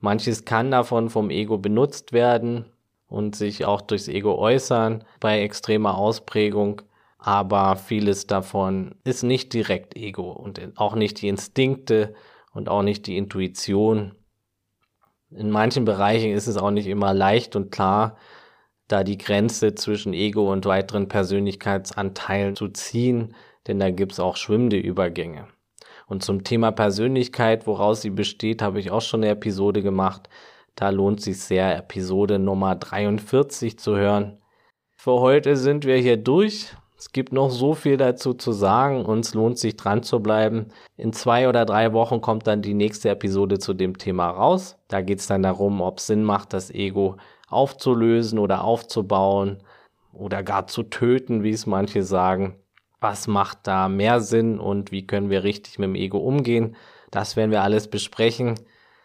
Manches 0.00 0.44
kann 0.44 0.70
davon 0.70 1.08
vom 1.08 1.30
Ego 1.30 1.56
benutzt 1.56 2.12
werden, 2.12 2.66
und 3.12 3.36
sich 3.36 3.66
auch 3.66 3.82
durchs 3.82 4.08
Ego 4.08 4.36
äußern 4.36 5.04
bei 5.20 5.42
extremer 5.42 5.98
Ausprägung. 5.98 6.80
Aber 7.18 7.76
vieles 7.76 8.26
davon 8.26 8.94
ist 9.04 9.22
nicht 9.22 9.52
direkt 9.52 9.94
Ego 9.96 10.32
und 10.32 10.60
auch 10.76 10.94
nicht 10.94 11.20
die 11.20 11.28
Instinkte 11.28 12.14
und 12.52 12.70
auch 12.70 12.82
nicht 12.82 13.06
die 13.06 13.18
Intuition. 13.18 14.14
In 15.34 15.50
manchen 15.50 15.84
Bereichen 15.84 16.32
ist 16.32 16.46
es 16.46 16.56
auch 16.56 16.70
nicht 16.70 16.86
immer 16.86 17.14
leicht 17.14 17.56
und 17.56 17.70
klar, 17.70 18.16
da 18.88 19.04
die 19.04 19.18
Grenze 19.18 19.74
zwischen 19.74 20.12
Ego 20.12 20.52
und 20.52 20.66
weiteren 20.66 21.08
Persönlichkeitsanteilen 21.08 22.56
zu 22.56 22.68
ziehen, 22.68 23.34
denn 23.66 23.78
da 23.78 23.90
gibt 23.90 24.12
es 24.12 24.20
auch 24.20 24.36
schwimmende 24.36 24.76
Übergänge. 24.76 25.48
Und 26.06 26.22
zum 26.22 26.44
Thema 26.44 26.72
Persönlichkeit, 26.72 27.66
woraus 27.66 28.02
sie 28.02 28.10
besteht, 28.10 28.60
habe 28.60 28.80
ich 28.80 28.90
auch 28.90 29.00
schon 29.00 29.22
eine 29.22 29.32
Episode 29.32 29.82
gemacht. 29.82 30.28
Da 30.74 30.90
lohnt 30.90 31.22
sich 31.22 31.40
sehr, 31.40 31.76
Episode 31.76 32.38
Nummer 32.38 32.74
43 32.74 33.78
zu 33.78 33.96
hören. 33.96 34.38
Für 34.96 35.20
heute 35.20 35.56
sind 35.56 35.86
wir 35.86 35.96
hier 35.96 36.16
durch. 36.18 36.74
Es 37.02 37.10
gibt 37.10 37.32
noch 37.32 37.50
so 37.50 37.74
viel 37.74 37.96
dazu 37.96 38.32
zu 38.32 38.52
sagen. 38.52 39.04
Uns 39.04 39.34
lohnt 39.34 39.58
sich 39.58 39.76
dran 39.76 40.04
zu 40.04 40.20
bleiben. 40.20 40.66
In 40.96 41.12
zwei 41.12 41.48
oder 41.48 41.64
drei 41.64 41.92
Wochen 41.92 42.20
kommt 42.20 42.46
dann 42.46 42.62
die 42.62 42.74
nächste 42.74 43.08
Episode 43.08 43.58
zu 43.58 43.74
dem 43.74 43.98
Thema 43.98 44.30
raus. 44.30 44.76
Da 44.86 45.00
geht 45.00 45.18
es 45.18 45.26
dann 45.26 45.42
darum, 45.42 45.80
ob 45.80 45.98
es 45.98 46.06
Sinn 46.06 46.22
macht, 46.22 46.52
das 46.52 46.70
Ego 46.70 47.16
aufzulösen 47.48 48.38
oder 48.38 48.62
aufzubauen 48.62 49.64
oder 50.12 50.44
gar 50.44 50.68
zu 50.68 50.84
töten, 50.84 51.42
wie 51.42 51.50
es 51.50 51.66
manche 51.66 52.04
sagen. 52.04 52.54
Was 53.00 53.26
macht 53.26 53.66
da 53.66 53.88
mehr 53.88 54.20
Sinn 54.20 54.60
und 54.60 54.92
wie 54.92 55.04
können 55.04 55.28
wir 55.28 55.42
richtig 55.42 55.80
mit 55.80 55.88
dem 55.88 55.96
Ego 55.96 56.18
umgehen? 56.18 56.76
Das 57.10 57.34
werden 57.34 57.50
wir 57.50 57.64
alles 57.64 57.88
besprechen. 57.88 58.54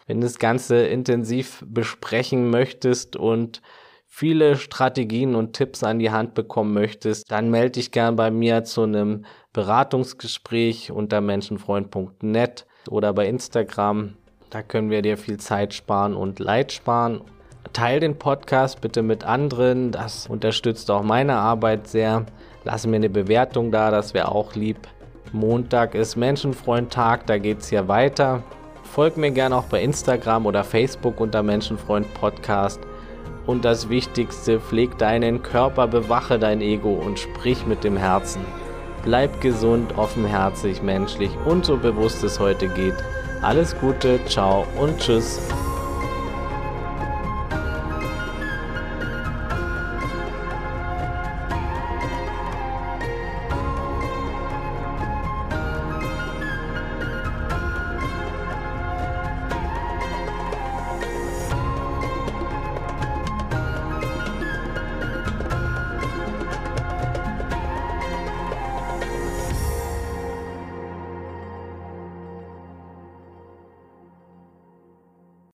Wenn 0.06 0.22
du 0.22 0.28
das 0.28 0.38
Ganze 0.38 0.86
intensiv 0.86 1.66
besprechen 1.68 2.52
möchtest 2.52 3.16
und 3.16 3.64
viele 4.08 4.56
Strategien 4.56 5.36
und 5.36 5.54
Tipps 5.54 5.84
an 5.84 6.00
die 6.00 6.12
Hand 6.12 6.34
bekommen 6.34 6.74
möchtest, 6.74 7.32
dann 7.32 7.52
melde 7.52 7.72
dich 7.72 7.91
gern 7.91 8.15
bei 8.15 8.32
mir 8.32 8.63
zu 8.63 8.84
einem 8.84 9.26
Beratungsgespräch 9.54 10.91
unter 10.91 11.22
menschenfreund.net 11.22 12.65
oder 12.89 13.13
bei 13.13 13.28
Instagram. 13.28 14.15
Da 14.50 14.63
können 14.63 14.89
wir 14.89 15.02
dir 15.02 15.17
viel 15.17 15.38
Zeit 15.38 15.74
sparen 15.74 16.15
und 16.15 16.39
Leid 16.39 16.72
sparen. 16.72 17.22
Teil 17.74 18.00
den 18.00 18.17
Podcast 18.17 18.82
bitte 18.82 19.04
mit 19.04 19.26
anderen, 19.26 19.91
das 19.91 20.28
unterstützt 20.28 20.89
auch 20.89 21.04
meine 21.04 21.36
Arbeit 21.36 21.88
sehr. 21.88 22.26
Lass 22.63 22.88
mir 22.88 22.96
eine 22.96 23.10
Bewertung 23.10 23.72
da, 23.72 23.91
das 23.91 24.13
wäre 24.13 24.32
auch 24.32 24.56
lieb. 24.56 24.88
Montag 25.34 25.93
ist 25.93 26.15
Menschenfreund-Tag, 26.15 27.28
da 27.28 27.38
geht 27.38 27.60
es 27.60 27.70
hier 27.70 27.88
weiter. 27.89 28.41
Folg 28.84 29.17
mir 29.17 29.32
gerne 29.32 29.58
auch 29.58 29.65
bei 29.65 29.84
Instagram 29.84 30.46
oder 30.46 30.63
Facebook 30.63 31.20
unter 31.20 31.43
Menschenfreund 31.43 32.12
Podcast. 32.13 32.80
Und 33.48 33.66
das 33.66 33.90
Wichtigste, 33.90 34.60
pfleg 34.60 34.98
deinen 34.98 35.42
Körper, 35.42 35.88
bewache 35.88 36.38
dein 36.38 36.62
Ego 36.62 36.94
und 36.94 37.18
sprich 37.18 37.66
mit 37.66 37.84
dem 37.84 37.98
Herzen. 37.98 38.42
Bleib 39.04 39.42
gesund, 39.42 39.98
offenherzig, 39.98 40.84
menschlich 40.84 41.32
und 41.46 41.66
so 41.66 41.78
bewusst 41.78 42.24
es 42.24 42.40
heute 42.40 42.68
geht. 42.68 42.96
Alles 43.42 43.76
Gute, 43.80 44.20
ciao 44.26 44.68
und 44.78 45.00
tschüss. 45.00 45.40